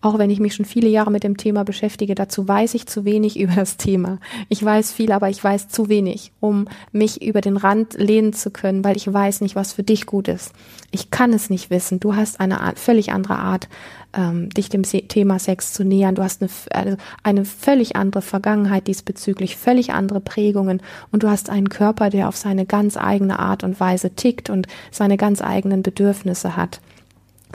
Auch 0.00 0.18
wenn 0.18 0.30
ich 0.30 0.40
mich 0.40 0.54
schon 0.54 0.64
viele 0.64 0.88
Jahre 0.88 1.10
mit 1.10 1.24
dem 1.24 1.36
Thema 1.36 1.64
beschäftige, 1.64 2.14
dazu 2.14 2.46
weiß 2.46 2.74
ich 2.74 2.86
zu 2.86 3.04
wenig 3.04 3.38
über 3.40 3.54
das 3.54 3.76
Thema. 3.76 4.18
Ich 4.48 4.64
weiß 4.64 4.92
viel, 4.92 5.12
aber 5.12 5.28
ich 5.30 5.42
weiß 5.42 5.68
zu 5.68 5.88
wenig, 5.88 6.32
um 6.40 6.66
mich 6.92 7.22
über 7.22 7.40
den 7.40 7.56
Rand 7.56 7.94
lehnen 7.94 8.32
zu 8.32 8.50
können, 8.50 8.84
weil 8.84 8.96
ich 8.96 9.12
weiß 9.12 9.40
nicht, 9.40 9.56
was 9.56 9.72
für 9.72 9.82
dich 9.82 10.06
gut 10.06 10.28
ist. 10.28 10.52
Ich 10.92 11.10
kann 11.10 11.32
es 11.32 11.50
nicht 11.50 11.70
wissen. 11.70 12.00
Du 12.00 12.16
hast 12.16 12.40
eine 12.40 12.60
Art, 12.60 12.78
völlig 12.78 13.12
andere 13.12 13.36
Art, 13.36 13.68
ähm, 14.12 14.50
dich 14.50 14.68
dem 14.68 14.82
Thema 14.82 15.38
Sex 15.38 15.72
zu 15.72 15.84
nähern. 15.84 16.16
Du 16.16 16.22
hast 16.22 16.42
eine, 16.42 16.50
also 16.70 16.96
eine 17.22 17.44
völlig 17.44 17.94
andere 17.94 18.22
Vergangenheit 18.22 18.88
diesbezüglich, 18.88 19.56
völlig 19.56 19.92
andere 19.92 20.20
Prägungen 20.20 20.82
und 21.12 21.22
du 21.22 21.28
hast 21.28 21.48
einen 21.48 21.68
Körper, 21.68 22.10
der 22.10 22.28
auf 22.28 22.36
seine 22.36 22.66
ganz 22.66 22.96
eigene 22.96 23.38
Art 23.38 23.62
und 23.62 23.78
Weise 23.78 24.10
tickt 24.10 24.50
und 24.50 24.66
seine 24.90 25.16
ganz 25.16 25.42
eigenen 25.42 25.82
Bedürfnisse 25.82 26.56
hat. 26.56 26.80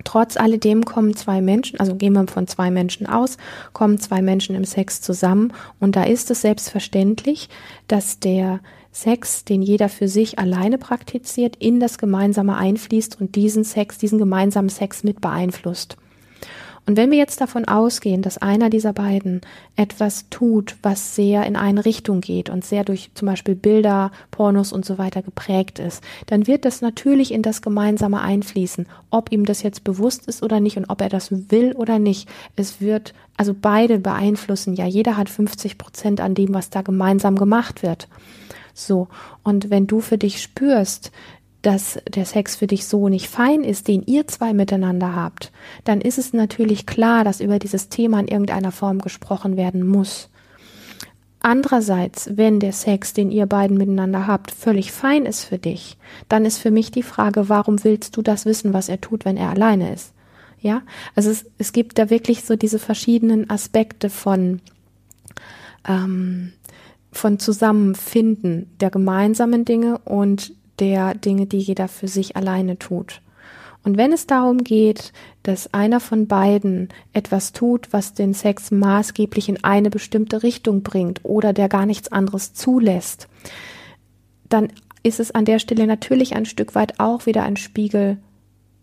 Trotz 0.04 0.36
alledem 0.36 0.84
kommen 0.84 1.15
zwei 1.15 1.41
Menschen, 1.41 1.80
also 1.80 1.95
gehen 1.95 2.13
wir 2.13 2.28
von 2.28 2.48
zwei 2.48 2.69
Menschen 2.69 3.08
aus, 3.08 3.38
kommen 3.71 4.00
zwei 4.00 4.21
Menschen 4.21 4.56
im 4.56 4.65
Sex 4.65 5.02
zusammen 5.02 5.54
und 5.80 5.95
da 5.95 6.04
ist 6.04 6.32
es 6.32 6.41
selbstverständlich, 6.41 7.50
dass 7.88 8.19
der 8.19 8.60
Sex, 8.96 9.44
den 9.44 9.62
jeder 9.62 9.90
für 9.90 10.08
sich 10.08 10.40
alleine 10.40 10.78
praktiziert, 10.78 11.58
in 11.58 11.82
das 11.82 11.98
Gemeinsame 11.98 12.56
einfließt 12.56 13.20
und 13.20 13.36
diesen 13.36 13.66
Sex, 13.66 13.98
diesen 13.98 14.20
gemeinsamen 14.20 14.70
Sex 14.70 15.04
mit 15.04 15.20
beeinflusst. 15.20 15.98
Und 16.88 16.96
wenn 16.96 17.12
wir 17.12 17.18
jetzt 17.18 17.42
davon 17.42 17.66
ausgehen, 17.66 18.22
dass 18.22 18.38
einer 18.38 18.70
dieser 18.70 18.94
beiden 18.94 19.42
etwas 19.76 20.30
tut, 20.30 20.78
was 20.82 21.16
sehr 21.16 21.46
in 21.46 21.58
eine 21.58 21.84
Richtung 21.84 22.22
geht 22.22 22.50
und 22.50 22.64
sehr 22.64 22.86
durch 22.86 23.10
zum 23.16 23.26
Beispiel 23.26 23.56
Bilder, 23.56 24.12
Pornos 24.32 24.72
und 24.72 24.86
so 24.86 24.98
weiter 24.98 25.24
geprägt 25.24 25.80
ist, 25.80 26.02
dann 26.28 26.48
wird 26.48 26.64
das 26.64 26.82
natürlich 26.82 27.34
in 27.34 27.42
das 27.42 27.62
Gemeinsame 27.62 28.22
einfließen, 28.22 28.88
ob 29.10 29.32
ihm 29.32 29.46
das 29.46 29.62
jetzt 29.62 29.84
bewusst 29.84 30.28
ist 30.28 30.42
oder 30.42 30.62
nicht 30.62 30.78
und 30.78 30.86
ob 30.86 31.02
er 31.02 31.10
das 31.10 31.52
will 31.52 31.74
oder 31.74 32.00
nicht. 32.00 32.30
Es 32.56 32.80
wird 32.80 33.14
also 33.36 33.54
beide 33.60 34.00
beeinflussen. 34.00 34.76
Ja, 34.76 34.86
jeder 34.86 35.18
hat 35.18 35.30
50 35.30 35.78
Prozent 35.78 36.22
an 36.22 36.36
dem, 36.36 36.54
was 36.54 36.70
da 36.70 36.82
gemeinsam 36.82 37.36
gemacht 37.36 37.84
wird. 37.84 38.08
So. 38.76 39.08
Und 39.42 39.72
wenn 39.72 39.88
du 39.88 40.02
für 40.02 40.20
dich 40.20 40.42
spürst, 40.42 41.12
dass 41.64 41.98
der 42.08 42.26
Sex 42.26 42.56
für 42.56 42.68
dich 42.68 42.86
so 42.86 43.10
nicht 43.10 43.28
fein 43.28 43.64
ist, 43.64 43.88
den 43.88 44.04
ihr 44.04 44.28
zwei 44.28 44.54
miteinander 44.54 45.16
habt, 45.16 45.52
dann 45.84 46.00
ist 46.00 46.20
es 46.20 46.34
natürlich 46.34 46.86
klar, 46.86 47.24
dass 47.24 47.42
über 47.42 47.58
dieses 47.58 47.90
Thema 47.90 48.20
in 48.20 48.28
irgendeiner 48.28 48.72
Form 48.72 49.00
gesprochen 49.00 49.58
werden 49.58 49.88
muss. 49.88 50.30
Andererseits, 51.40 52.30
wenn 52.38 52.60
der 52.60 52.74
Sex, 52.74 53.14
den 53.14 53.32
ihr 53.32 53.46
beiden 53.46 53.78
miteinander 53.78 54.28
habt, 54.28 54.52
völlig 54.52 54.92
fein 54.92 55.26
ist 55.26 55.44
für 55.44 55.58
dich, 55.58 55.98
dann 56.30 56.46
ist 56.46 56.58
für 56.58 56.72
mich 56.72 56.92
die 56.92 57.04
Frage, 57.04 57.50
warum 57.50 57.84
willst 57.84 58.18
du 58.18 58.22
das 58.22 58.46
wissen, 58.46 58.74
was 58.74 58.90
er 58.90 59.02
tut, 59.02 59.26
wenn 59.26 59.38
er 59.38 59.50
alleine 59.50 59.94
ist? 59.94 60.14
Ja, 60.60 60.82
also 61.16 61.30
es, 61.30 61.46
es 61.58 61.72
gibt 61.74 61.98
da 61.98 62.10
wirklich 62.10 62.44
so 62.44 62.56
diese 62.56 62.80
verschiedenen 62.80 63.50
Aspekte 63.50 64.10
von, 64.10 64.62
ähm, 65.88 66.54
von 67.17 67.39
Zusammenfinden 67.39 68.71
der 68.80 68.89
gemeinsamen 68.89 69.65
Dinge 69.65 69.99
und 69.99 70.54
der 70.80 71.15
Dinge, 71.15 71.45
die 71.45 71.60
jeder 71.60 71.88
für 71.88 72.08
sich 72.08 72.36
alleine 72.36 72.78
tut. 72.78 73.21
Und 73.84 73.97
wenn 73.97 74.12
es 74.12 74.25
darum 74.25 74.63
geht, 74.63 75.13
dass 75.43 75.71
einer 75.73 75.99
von 75.99 76.28
beiden 76.28 76.89
etwas 77.13 77.54
tut, 77.54 77.93
was 77.93 78.15
den 78.15 78.34
Sex 78.34 78.71
maßgeblich 78.71 79.47
in 79.47 79.63
eine 79.63 79.91
bestimmte 79.91 80.41
Richtung 80.41 80.82
bringt 80.82 81.19
oder 81.23 81.54
der 81.54 81.69
gar 81.69 81.86
nichts 81.86 82.12
anderes 82.12 82.54
zulässt, 82.54 83.28
dann 84.49 84.69
ist 85.04 85.19
es 85.19 85.32
an 85.32 85.45
der 85.45 85.60
Stelle 85.60 85.86
natürlich 85.86 86.36
ein 86.36 86.45
Stück 86.45 86.73
weit 86.73 86.99
auch 86.99 87.28
wieder 87.28 87.43
ein 87.43 87.58
Spiegel 87.58 88.17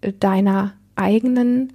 äh, 0.02 0.12
deiner 0.12 0.74
eigenen 0.94 1.72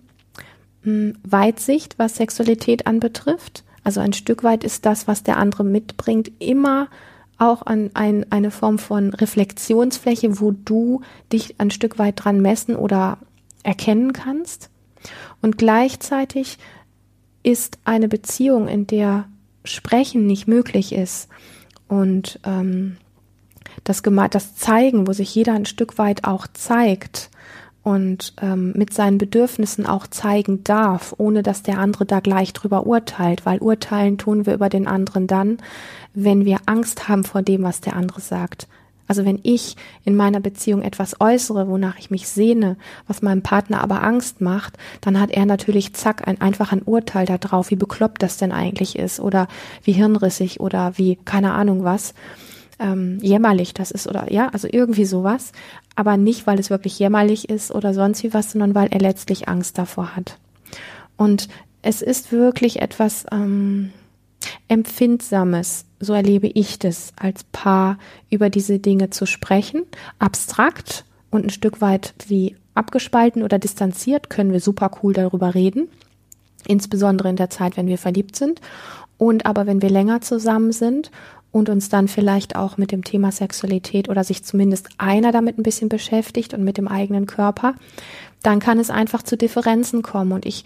hm, 0.83 1.17
Weitsicht, 1.23 1.99
was 1.99 2.15
Sexualität 2.15 2.87
anbetrifft. 2.87 3.65
Also 3.87 4.01
ein 4.01 4.11
Stück 4.11 4.43
weit 4.43 4.65
ist 4.65 4.85
das, 4.85 5.07
was 5.07 5.23
der 5.23 5.37
andere 5.37 5.63
mitbringt, 5.63 6.29
immer 6.39 6.89
auch 7.37 7.65
an 7.65 7.89
ein, 7.93 8.29
eine 8.33 8.51
Form 8.51 8.79
von 8.79 9.13
Reflexionsfläche, 9.13 10.41
wo 10.41 10.51
du 10.51 10.99
dich 11.31 11.55
ein 11.57 11.71
Stück 11.71 11.97
weit 11.97 12.21
dran 12.21 12.41
messen 12.41 12.75
oder 12.75 13.17
erkennen 13.63 14.11
kannst. 14.11 14.69
Und 15.41 15.57
gleichzeitig 15.57 16.57
ist 17.43 17.77
eine 17.85 18.09
Beziehung, 18.09 18.67
in 18.67 18.87
der 18.87 19.29
Sprechen 19.63 20.27
nicht 20.27 20.49
möglich 20.49 20.91
ist 20.91 21.29
und 21.87 22.41
ähm, 22.43 22.97
das, 23.85 24.01
das 24.31 24.55
Zeigen, 24.57 25.07
wo 25.07 25.13
sich 25.13 25.33
jeder 25.33 25.53
ein 25.53 25.65
Stück 25.65 25.97
weit 25.97 26.25
auch 26.25 26.45
zeigt 26.51 27.29
und 27.87 28.33
ähm, 28.41 28.73
mit 28.75 28.93
seinen 28.93 29.17
Bedürfnissen 29.17 29.85
auch 29.85 30.07
zeigen 30.07 30.61
darf, 30.65 31.15
ohne 31.17 31.41
dass 31.41 31.63
der 31.63 31.79
andere 31.79 32.05
da 32.05 32.19
gleich 32.19 32.51
drüber 32.51 32.85
urteilt, 32.85 33.45
weil 33.45 33.59
urteilen 33.59 34.17
tun 34.17 34.45
wir 34.45 34.55
über 34.55 34.67
den 34.67 34.87
anderen 34.87 35.25
dann, 35.25 35.59
wenn 36.13 36.43
wir 36.43 36.57
Angst 36.65 37.07
haben 37.07 37.23
vor 37.23 37.43
dem, 37.43 37.63
was 37.63 37.79
der 37.79 37.95
andere 37.95 38.19
sagt. 38.19 38.67
Also 39.07 39.23
wenn 39.23 39.39
ich 39.43 39.77
in 40.03 40.17
meiner 40.17 40.41
Beziehung 40.41 40.81
etwas 40.81 41.21
äußere, 41.21 41.69
wonach 41.69 41.97
ich 41.97 42.11
mich 42.11 42.27
sehne, 42.27 42.75
was 43.07 43.21
meinem 43.21 43.41
Partner 43.41 43.79
aber 43.81 44.03
Angst 44.03 44.41
macht, 44.41 44.77
dann 44.99 45.17
hat 45.17 45.31
er 45.31 45.45
natürlich 45.45 45.93
zack 45.93 46.27
ein 46.27 46.41
einfach 46.41 46.73
ein 46.73 46.81
Urteil 46.81 47.25
darauf, 47.25 47.69
wie 47.71 47.77
bekloppt 47.77 48.21
das 48.21 48.35
denn 48.35 48.51
eigentlich 48.51 48.99
ist 48.99 49.21
oder 49.21 49.47
wie 49.81 49.93
hirnrissig 49.93 50.59
oder 50.59 50.97
wie 50.97 51.15
keine 51.23 51.53
Ahnung 51.53 51.85
was 51.85 52.13
ähm, 52.79 53.17
jämmerlich 53.21 53.73
das 53.73 53.91
ist 53.91 54.07
oder 54.07 54.31
ja, 54.31 54.49
also 54.49 54.67
irgendwie 54.69 55.05
sowas, 55.05 55.51
aber 55.97 56.15
nicht, 56.15 56.45
weil 56.45 56.59
es 56.59 56.69
wirklich 56.69 56.97
jämmerlich 56.99 57.49
ist 57.49 57.71
oder 57.71 57.93
sonst 57.93 58.23
wie 58.23 58.33
was, 58.33 58.51
sondern 58.51 58.75
weil 58.75 58.87
er 58.91 58.99
letztlich 58.99 59.49
Angst 59.49 59.79
davor 59.79 60.15
hat. 60.15 60.37
Und 61.17 61.49
es 61.81 62.03
ist 62.03 62.31
wirklich 62.31 62.81
etwas 62.81 63.25
ähm, 63.31 63.91
Empfindsames, 64.67 65.85
so 65.99 66.13
erlebe 66.13 66.47
ich 66.47 66.77
das 66.77 67.13
als 67.15 67.43
Paar, 67.45 67.97
über 68.29 68.51
diese 68.51 68.77
Dinge 68.77 69.09
zu 69.09 69.25
sprechen. 69.25 69.85
Abstrakt 70.19 71.03
und 71.31 71.45
ein 71.45 71.49
Stück 71.49 71.81
weit 71.81 72.13
wie 72.27 72.55
abgespalten 72.75 73.41
oder 73.41 73.57
distanziert 73.57 74.29
können 74.29 74.51
wir 74.51 74.59
super 74.59 74.91
cool 75.01 75.13
darüber 75.13 75.55
reden. 75.55 75.89
Insbesondere 76.67 77.29
in 77.29 77.37
der 77.37 77.49
Zeit, 77.49 77.75
wenn 77.75 77.87
wir 77.87 77.97
verliebt 77.97 78.35
sind. 78.35 78.61
Und 79.17 79.47
aber 79.47 79.65
wenn 79.65 79.81
wir 79.81 79.89
länger 79.89 80.21
zusammen 80.21 80.71
sind 80.71 81.09
und 81.57 81.69
uns 81.69 81.89
dann 81.89 82.07
vielleicht 82.07 82.55
auch 82.55 82.77
mit 82.77 82.91
dem 82.91 83.03
Thema 83.03 83.31
Sexualität 83.31 84.09
oder 84.09 84.23
sich 84.23 84.43
zumindest 84.43 84.89
einer 84.97 85.31
damit 85.31 85.57
ein 85.57 85.63
bisschen 85.63 85.89
beschäftigt 85.89 86.53
und 86.53 86.63
mit 86.63 86.77
dem 86.77 86.87
eigenen 86.87 87.25
Körper, 87.25 87.75
dann 88.43 88.59
kann 88.59 88.79
es 88.79 88.89
einfach 88.89 89.23
zu 89.23 89.37
Differenzen 89.37 90.01
kommen. 90.01 90.31
Und 90.31 90.45
ich, 90.45 90.63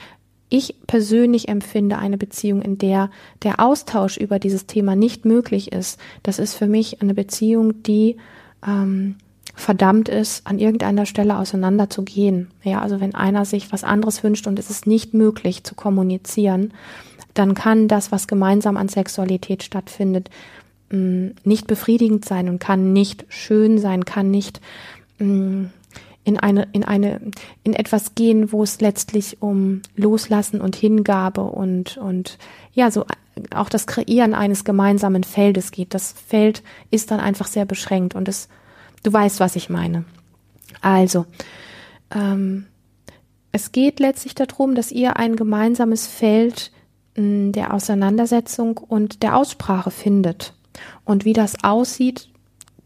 ich 0.50 0.76
persönlich 0.88 1.48
empfinde 1.48 1.98
eine 1.98 2.18
Beziehung, 2.18 2.62
in 2.62 2.78
der 2.78 3.10
der 3.44 3.60
Austausch 3.60 4.18
über 4.18 4.40
dieses 4.40 4.68
Thema 4.68 4.96
nicht 4.96 5.26
möglich 5.26 5.72
ist. 5.72 6.00
Das 6.24 6.40
ist 6.40 6.56
für 6.56 6.68
mich 6.68 7.02
eine 7.02 7.14
Beziehung, 7.14 7.84
die 7.84 8.18
ähm, 8.66 9.16
verdammt 9.56 10.10
ist, 10.10 10.46
an 10.48 10.60
irgendeiner 10.60 11.06
Stelle 11.06 11.38
auseinanderzugehen. 11.38 12.50
Ja, 12.64 12.82
also 12.82 13.00
wenn 13.00 13.16
einer 13.16 13.46
sich 13.46 13.72
was 13.72 13.84
anderes 13.84 14.24
wünscht 14.24 14.48
und 14.48 14.60
es 14.60 14.70
ist 14.70 14.88
nicht 14.88 15.14
möglich 15.14 15.64
zu 15.64 15.76
kommunizieren, 15.76 16.74
dann 17.34 17.54
kann 17.54 17.88
das, 17.88 18.12
was 18.12 18.28
gemeinsam 18.28 18.78
an 18.78 18.90
Sexualität 18.90 19.64
stattfindet, 19.64 20.30
mh, 20.92 21.32
nicht 21.44 21.68
befriedigend 21.68 22.26
sein 22.26 22.50
und 22.50 22.60
kann 22.60 22.94
nicht 22.94 23.26
schön 23.30 23.78
sein, 23.78 24.06
kann 24.06 24.30
nicht 24.30 24.62
mh, 25.20 25.70
in 26.24 26.38
eine, 26.38 26.68
in 26.72 26.84
eine, 26.84 27.20
in 27.64 27.74
etwas 27.74 28.14
gehen, 28.16 28.52
wo 28.52 28.64
es 28.64 28.80
letztlich 28.80 29.42
um 29.42 29.82
Loslassen 29.96 30.62
und 30.62 30.76
Hingabe 30.76 31.42
und, 31.42 31.98
und 31.98 32.38
ja, 32.74 32.92
so 32.92 33.06
auch 33.56 33.70
das 33.70 33.88
Kreieren 33.88 34.34
eines 34.34 34.64
gemeinsamen 34.64 35.24
Feldes 35.24 35.72
geht. 35.72 35.94
Das 35.94 36.12
Feld 36.12 36.64
ist 36.92 37.12
dann 37.12 37.20
einfach 37.20 37.48
sehr 37.48 37.66
beschränkt 37.66 38.14
und 38.14 38.28
es, 38.28 38.50
du 39.04 39.12
weißt, 39.12 39.40
was 39.40 39.56
ich 39.56 39.70
meine. 39.70 40.06
Also, 40.82 41.26
ähm, 42.14 42.66
es 43.52 43.72
geht 43.72 44.00
letztlich 44.00 44.36
darum, 44.36 44.76
dass 44.76 44.92
ihr 44.92 45.18
ein 45.18 45.36
gemeinsames 45.36 46.08
Feld 46.08 46.72
der 47.18 47.74
Auseinandersetzung 47.74 48.78
und 48.78 49.22
der 49.22 49.36
Aussprache 49.36 49.92
findet. 49.92 50.54
Und 51.06 51.26
wie 51.26 51.34
das 51.34 51.64
aussieht, 51.64 52.30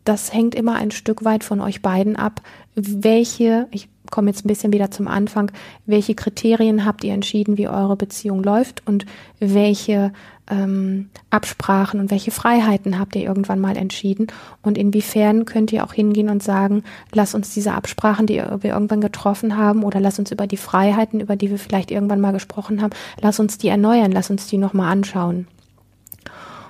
das 0.04 0.34
hängt 0.34 0.56
immer 0.56 0.76
ein 0.76 0.91
Stück 0.91 1.26
weit 1.26 1.43
von 1.43 1.62
euch 1.62 1.82
beiden 1.82 2.15
ab, 2.15 2.41
welche, 2.76 3.67
ich 3.71 3.89
komme 4.12 4.30
jetzt 4.30 4.45
ein 4.45 4.48
bisschen 4.48 4.71
wieder 4.71 4.91
zum 4.91 5.08
Anfang. 5.08 5.52
Welche 5.86 6.15
Kriterien 6.15 6.86
habt 6.86 7.04
ihr 7.04 7.13
entschieden, 7.13 7.58
wie 7.58 7.67
eure 7.67 7.95
Beziehung 7.95 8.43
läuft 8.43 8.86
und 8.86 9.06
welche 9.39 10.13
ähm, 10.48 11.10
Absprachen 11.32 12.00
und 12.00 12.12
welche 12.12 12.32
Freiheiten 12.32 13.00
habt 13.00 13.15
ihr 13.15 13.24
irgendwann 13.24 13.60
mal 13.60 13.78
entschieden? 13.78 14.28
Und 14.62 14.78
inwiefern 14.78 15.45
könnt 15.45 15.74
ihr 15.74 15.84
auch 15.84 15.93
hingehen 15.93 16.30
und 16.30 16.43
sagen, 16.43 16.84
lass 17.13 17.34
uns 17.34 17.54
diese 17.54 17.74
Absprachen, 17.74 18.28
die 18.28 18.36
wir 18.36 18.74
irgendwann 18.74 19.02
getroffen 19.02 19.58
haben, 19.58 19.84
oder 19.84 20.00
lass 20.00 20.19
uns 20.19 20.32
über 20.32 20.48
die 20.48 20.58
Freiheiten, 20.58 21.19
über 21.19 21.36
die 21.36 21.50
wir 21.50 21.58
vielleicht 21.58 21.89
irgendwann 21.91 22.21
mal 22.21 22.34
gesprochen 22.34 22.82
haben, 22.82 22.93
lass 23.21 23.39
uns 23.39 23.58
die 23.58 23.69
erneuern, 23.69 24.12
lass 24.12 24.30
uns 24.30 24.48
die 24.48 24.58
nochmal 24.58 24.91
anschauen. 24.91 25.48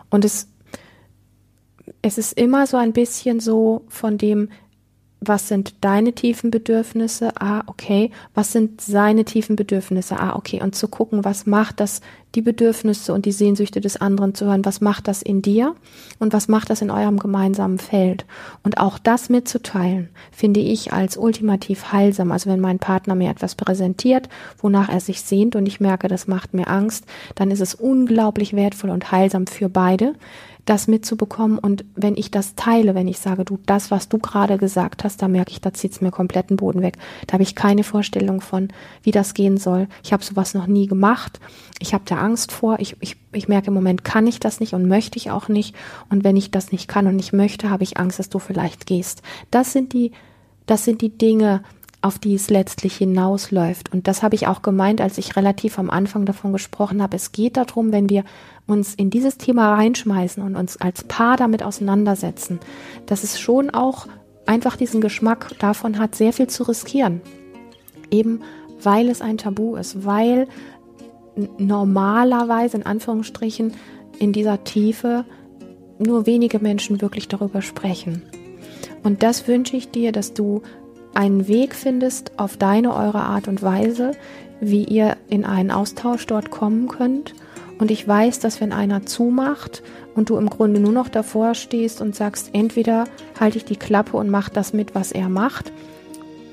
Und 0.09 0.23
es, 0.23 0.47
es 2.01 2.17
ist 2.17 2.33
immer 2.33 2.67
so 2.67 2.77
ein 2.77 2.93
bisschen 2.93 3.39
so 3.39 3.83
von 3.87 4.17
dem, 4.17 4.49
was 5.27 5.47
sind 5.47 5.83
deine 5.83 6.13
tiefen 6.13 6.51
Bedürfnisse? 6.51 7.31
Ah, 7.39 7.63
okay. 7.67 8.11
Was 8.33 8.51
sind 8.51 8.81
seine 8.81 9.25
tiefen 9.25 9.55
Bedürfnisse? 9.55 10.19
Ah, 10.19 10.35
okay. 10.35 10.61
Und 10.61 10.75
zu 10.75 10.87
gucken, 10.87 11.25
was 11.25 11.45
macht 11.45 11.79
das, 11.79 12.01
die 12.35 12.41
Bedürfnisse 12.41 13.13
und 13.13 13.25
die 13.25 13.31
Sehnsüchte 13.31 13.81
des 13.81 13.97
anderen 13.97 14.35
zu 14.35 14.45
hören, 14.45 14.65
was 14.65 14.81
macht 14.81 15.07
das 15.07 15.21
in 15.21 15.41
dir 15.41 15.73
und 16.19 16.33
was 16.33 16.47
macht 16.47 16.69
das 16.69 16.81
in 16.81 16.91
eurem 16.91 17.17
gemeinsamen 17.17 17.79
Feld? 17.79 18.25
Und 18.61 18.77
auch 18.77 18.99
das 18.99 19.29
mitzuteilen, 19.29 20.09
finde 20.31 20.59
ich 20.59 20.91
als 20.91 21.17
ultimativ 21.17 21.91
heilsam. 21.91 22.31
Also 22.31 22.49
wenn 22.49 22.59
mein 22.59 22.79
Partner 22.79 23.15
mir 23.15 23.31
etwas 23.31 23.55
präsentiert, 23.55 24.29
wonach 24.59 24.89
er 24.89 24.99
sich 24.99 25.21
sehnt 25.21 25.55
und 25.55 25.65
ich 25.65 25.79
merke, 25.79 26.07
das 26.07 26.27
macht 26.27 26.53
mir 26.53 26.67
Angst, 26.67 27.05
dann 27.35 27.51
ist 27.51 27.61
es 27.61 27.73
unglaublich 27.73 28.53
wertvoll 28.53 28.89
und 28.89 29.11
heilsam 29.11 29.47
für 29.47 29.69
beide 29.69 30.13
das 30.65 30.87
mitzubekommen. 30.87 31.59
Und 31.59 31.85
wenn 31.95 32.17
ich 32.17 32.31
das 32.31 32.55
teile, 32.55 32.95
wenn 32.95 33.07
ich 33.07 33.19
sage, 33.19 33.45
du, 33.45 33.59
das, 33.65 33.91
was 33.91 34.09
du 34.09 34.17
gerade 34.17 34.57
gesagt 34.57 35.03
hast, 35.03 35.21
da 35.21 35.27
merke 35.27 35.51
ich, 35.51 35.61
da 35.61 35.73
zieht 35.73 35.91
es 35.93 36.01
mir 36.01 36.11
kompletten 36.11 36.57
Boden 36.57 36.81
weg. 36.81 36.97
Da 37.27 37.33
habe 37.33 37.43
ich 37.43 37.55
keine 37.55 37.83
Vorstellung 37.83 38.41
von, 38.41 38.69
wie 39.03 39.11
das 39.11 39.33
gehen 39.33 39.57
soll. 39.57 39.87
Ich 40.03 40.11
habe 40.11 40.23
sowas 40.23 40.53
noch 40.53 40.67
nie 40.67 40.87
gemacht. 40.87 41.39
Ich 41.79 41.93
habe 41.93 42.03
da 42.05 42.17
Angst 42.17 42.51
vor. 42.51 42.79
Ich, 42.79 42.97
ich, 42.99 43.15
ich 43.31 43.47
merke 43.47 43.67
im 43.67 43.73
Moment 43.73 44.03
kann 44.03 44.27
ich 44.27 44.39
das 44.39 44.59
nicht 44.59 44.73
und 44.73 44.87
möchte 44.87 45.17
ich 45.17 45.31
auch 45.31 45.47
nicht. 45.47 45.75
Und 46.09 46.23
wenn 46.23 46.35
ich 46.35 46.51
das 46.51 46.71
nicht 46.71 46.87
kann 46.87 47.07
und 47.07 47.15
nicht 47.15 47.33
möchte, 47.33 47.69
habe 47.69 47.83
ich 47.83 47.97
Angst, 47.97 48.19
dass 48.19 48.29
du 48.29 48.39
vielleicht 48.39 48.87
gehst. 48.87 49.21
Das 49.51 49.71
sind 49.71 49.93
die, 49.93 50.11
das 50.65 50.83
sind 50.83 51.01
die 51.01 51.15
Dinge, 51.15 51.61
auf 52.05 52.19
die 52.19 52.35
es 52.35 52.51
letztlich 52.51 52.97
hinausläuft. 52.97 53.91
Und 53.91 54.07
das 54.07 54.21
habe 54.21 54.35
ich 54.35 54.45
auch 54.45 54.61
gemeint, 54.61 55.01
als 55.01 55.17
ich 55.17 55.35
relativ 55.35 55.79
am 55.79 55.89
Anfang 55.89 56.25
davon 56.25 56.53
gesprochen 56.53 57.01
habe. 57.01 57.15
Es 57.15 57.31
geht 57.31 57.57
darum, 57.57 57.91
wenn 57.91 58.09
wir 58.09 58.23
uns 58.67 58.95
in 58.95 59.09
dieses 59.09 59.37
Thema 59.37 59.75
reinschmeißen 59.75 60.41
und 60.41 60.55
uns 60.55 60.77
als 60.77 61.03
Paar 61.03 61.37
damit 61.37 61.63
auseinandersetzen, 61.63 62.59
dass 63.05 63.23
es 63.23 63.39
schon 63.39 63.69
auch 63.69 64.07
einfach 64.45 64.75
diesen 64.75 65.01
Geschmack 65.01 65.51
davon 65.59 65.99
hat, 65.99 66.15
sehr 66.15 66.33
viel 66.33 66.47
zu 66.47 66.63
riskieren. 66.63 67.21
Eben 68.11 68.41
weil 68.81 69.09
es 69.09 69.21
ein 69.21 69.37
Tabu 69.37 69.75
ist, 69.75 70.05
weil 70.05 70.47
normalerweise 71.57 72.77
in 72.77 72.85
Anführungsstrichen 72.85 73.73
in 74.19 74.31
dieser 74.31 74.63
Tiefe 74.63 75.25
nur 75.97 76.25
wenige 76.25 76.59
Menschen 76.59 77.01
wirklich 77.01 77.27
darüber 77.27 77.61
sprechen. 77.61 78.21
Und 79.03 79.23
das 79.23 79.47
wünsche 79.47 79.75
ich 79.75 79.91
dir, 79.91 80.11
dass 80.11 80.33
du 80.33 80.61
einen 81.13 81.47
Weg 81.47 81.75
findest 81.75 82.37
auf 82.39 82.57
deine, 82.57 82.93
eure 82.93 83.21
Art 83.21 83.47
und 83.47 83.61
Weise, 83.61 84.11
wie 84.59 84.83
ihr 84.83 85.17
in 85.29 85.45
einen 85.45 85.71
Austausch 85.71 86.25
dort 86.27 86.51
kommen 86.51 86.87
könnt. 86.87 87.33
Und 87.77 87.91
ich 87.91 88.07
weiß, 88.07 88.39
dass 88.39 88.61
wenn 88.61 88.71
einer 88.71 89.05
zumacht 89.05 89.83
und 90.15 90.29
du 90.29 90.37
im 90.37 90.49
Grunde 90.49 90.79
nur 90.79 90.93
noch 90.93 91.09
davor 91.09 91.55
stehst 91.55 92.01
und 92.01 92.15
sagst, 92.15 92.51
entweder 92.53 93.05
halte 93.39 93.57
ich 93.57 93.65
die 93.65 93.75
Klappe 93.75 94.15
und 94.17 94.29
mache 94.29 94.51
das 94.53 94.71
mit, 94.71 94.95
was 94.95 95.11
er 95.11 95.27
macht, 95.27 95.71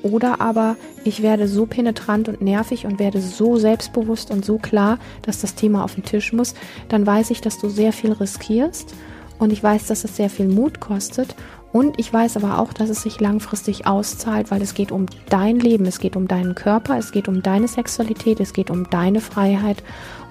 oder 0.02 0.40
aber 0.40 0.76
ich 1.04 1.22
werde 1.22 1.46
so 1.46 1.66
penetrant 1.66 2.28
und 2.28 2.42
nervig 2.42 2.86
und 2.86 2.98
werde 2.98 3.20
so 3.20 3.56
selbstbewusst 3.56 4.30
und 4.30 4.44
so 4.44 4.58
klar, 4.58 4.98
dass 5.22 5.40
das 5.40 5.54
Thema 5.54 5.84
auf 5.84 5.94
den 5.94 6.04
Tisch 6.04 6.32
muss, 6.32 6.54
dann 6.88 7.06
weiß 7.06 7.30
ich, 7.30 7.40
dass 7.40 7.58
du 7.58 7.68
sehr 7.68 7.92
viel 7.92 8.12
riskierst. 8.12 8.94
Und 9.38 9.52
ich 9.52 9.62
weiß, 9.62 9.86
dass 9.86 10.04
es 10.04 10.16
sehr 10.16 10.30
viel 10.30 10.46
Mut 10.46 10.78
kostet. 10.78 11.34
Und 11.72 11.98
ich 11.98 12.12
weiß 12.12 12.36
aber 12.36 12.58
auch, 12.58 12.72
dass 12.72 12.90
es 12.90 13.02
sich 13.02 13.18
langfristig 13.18 13.86
auszahlt, 13.86 14.50
weil 14.50 14.62
es 14.62 14.74
geht 14.74 14.92
um 14.92 15.06
dein 15.30 15.58
Leben, 15.58 15.86
es 15.86 15.98
geht 15.98 16.16
um 16.16 16.28
deinen 16.28 16.54
Körper, 16.54 16.98
es 16.98 17.12
geht 17.12 17.28
um 17.28 17.42
deine 17.42 17.66
Sexualität, 17.66 18.40
es 18.40 18.52
geht 18.52 18.70
um 18.70 18.88
deine 18.90 19.20
Freiheit 19.20 19.82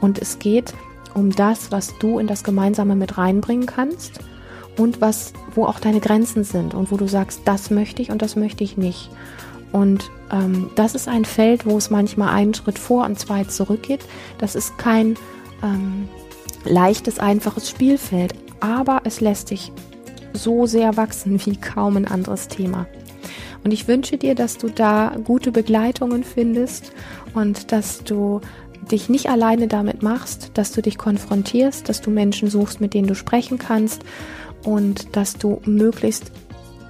und 0.02 0.20
es 0.20 0.40
geht 0.40 0.74
um 1.14 1.32
das, 1.32 1.72
was 1.72 1.98
du 2.00 2.20
in 2.20 2.28
das 2.28 2.44
Gemeinsame 2.44 2.96
mit 2.96 3.18
reinbringen 3.18 3.66
kannst 3.66 4.20
und 4.78 5.02
was, 5.02 5.34
wo 5.54 5.66
auch 5.66 5.80
deine 5.80 6.00
Grenzen 6.00 6.44
sind 6.44 6.74
und 6.74 6.92
wo 6.92 6.98
du 6.98 7.08
sagst, 7.08 7.42
das 7.46 7.70
möchte 7.70 8.02
ich 8.02 8.12
und 8.12 8.22
das 8.22 8.36
möchte 8.36 8.64
ich 8.64 8.78
nicht. 8.78 9.10
Und 9.72 10.12
ähm, 10.32 10.70
das 10.76 10.96
ist 10.96 11.08
ein 11.08 11.26
Feld, 11.26 11.66
wo 11.66 11.78
es 11.78 11.90
manchmal 11.90 12.34
einen 12.34 12.54
Schritt 12.54 12.80
vor 12.80 13.06
und 13.06 13.18
zwei 13.20 13.44
zurückgeht. 13.46 14.02
Das 14.38 14.56
ist 14.56 14.78
kein 14.78 15.16
ähm, 15.64 16.10
leichtes, 16.66 17.20
einfaches 17.20 17.70
Spielfeld, 17.70 18.34
aber 18.60 19.02
es 19.06 19.22
lässt 19.22 19.48
sich 19.48 19.72
so 20.34 20.66
sehr 20.66 20.98
wachsen 20.98 21.46
wie 21.46 21.56
kaum 21.58 21.98
ein 21.98 22.08
anderes 22.08 22.48
Thema. 22.48 22.86
Und 23.64 23.72
ich 23.72 23.88
wünsche 23.88 24.18
dir, 24.18 24.36
dass 24.36 24.58
du 24.58 24.70
da 24.70 25.16
gute 25.24 25.52
Begleitungen 25.52 26.24
findest 26.24 26.94
und 27.34 27.72
dass 27.72 28.04
du 28.04 28.42
dich 28.92 29.10
nicht 29.10 29.30
alleine 29.30 29.68
damit 29.68 30.04
machst, 30.04 30.52
dass 30.56 30.72
du 30.72 30.82
dich 30.82 30.98
konfrontierst, 30.98 31.88
dass 31.90 32.02
du 32.02 32.10
Menschen 32.10 32.50
suchst, 32.50 32.82
mit 32.82 32.94
denen 32.94 33.08
du 33.08 33.16
sprechen 33.16 33.58
kannst 33.58 34.04
und 34.64 35.16
dass 35.16 35.34
du 35.34 35.62
möglichst 35.66 36.32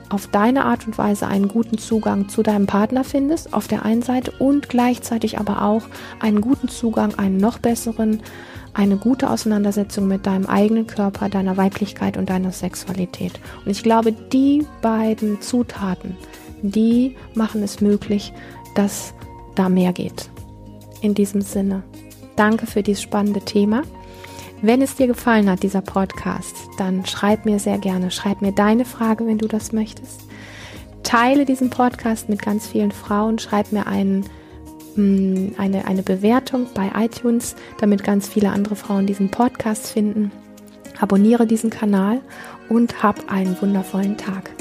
auf 0.09 0.27
deine 0.27 0.65
Art 0.65 0.85
und 0.87 0.97
Weise 0.97 1.27
einen 1.27 1.47
guten 1.47 1.77
Zugang 1.77 2.27
zu 2.27 2.43
deinem 2.43 2.67
Partner 2.67 3.03
findest, 3.03 3.53
auf 3.53 3.67
der 3.67 3.85
einen 3.85 4.01
Seite 4.01 4.31
und 4.39 4.67
gleichzeitig 4.67 5.39
aber 5.39 5.61
auch 5.61 5.83
einen 6.19 6.41
guten 6.41 6.67
Zugang, 6.67 7.15
einen 7.15 7.37
noch 7.37 7.59
besseren 7.59 8.21
eine 8.73 8.97
gute 8.97 9.29
Auseinandersetzung 9.29 10.07
mit 10.07 10.25
deinem 10.25 10.45
eigenen 10.45 10.87
Körper, 10.87 11.29
deiner 11.29 11.57
Weiblichkeit 11.57 12.17
und 12.17 12.29
deiner 12.29 12.51
Sexualität. 12.51 13.39
Und 13.65 13.71
ich 13.71 13.83
glaube, 13.83 14.13
die 14.13 14.65
beiden 14.81 15.41
Zutaten, 15.41 16.15
die 16.61 17.15
machen 17.33 17.63
es 17.63 17.81
möglich, 17.81 18.33
dass 18.75 19.13
da 19.55 19.67
mehr 19.67 19.93
geht. 19.93 20.29
In 21.01 21.13
diesem 21.13 21.41
Sinne, 21.41 21.83
danke 22.35 22.67
für 22.67 22.83
dieses 22.83 23.01
spannende 23.01 23.41
Thema. 23.41 23.83
Wenn 24.61 24.81
es 24.81 24.95
dir 24.95 25.07
gefallen 25.07 25.49
hat, 25.49 25.63
dieser 25.63 25.81
Podcast, 25.81 26.55
dann 26.77 27.05
schreib 27.05 27.45
mir 27.45 27.59
sehr 27.59 27.79
gerne, 27.79 28.11
schreib 28.11 28.41
mir 28.41 28.51
deine 28.51 28.85
Frage, 28.85 29.25
wenn 29.25 29.39
du 29.39 29.47
das 29.47 29.71
möchtest. 29.71 30.21
Teile 31.03 31.45
diesen 31.45 31.71
Podcast 31.71 32.29
mit 32.29 32.41
ganz 32.41 32.67
vielen 32.67 32.91
Frauen, 32.91 33.39
schreib 33.39 33.71
mir 33.71 33.87
einen 33.87 34.25
Mm, 34.95 35.53
eine, 35.57 35.85
eine 35.85 36.03
Bewertung 36.03 36.67
bei 36.73 36.91
iTunes, 36.97 37.55
damit 37.79 38.03
ganz 38.03 38.27
viele 38.27 38.49
andere 38.49 38.75
Frauen 38.75 39.07
diesen 39.07 39.29
Podcast 39.29 39.87
finden. 39.87 40.31
Abonniere 40.99 41.47
diesen 41.47 41.69
Kanal 41.69 42.19
und 42.69 43.01
hab 43.01 43.31
einen 43.31 43.59
wundervollen 43.61 44.17
Tag. 44.17 44.51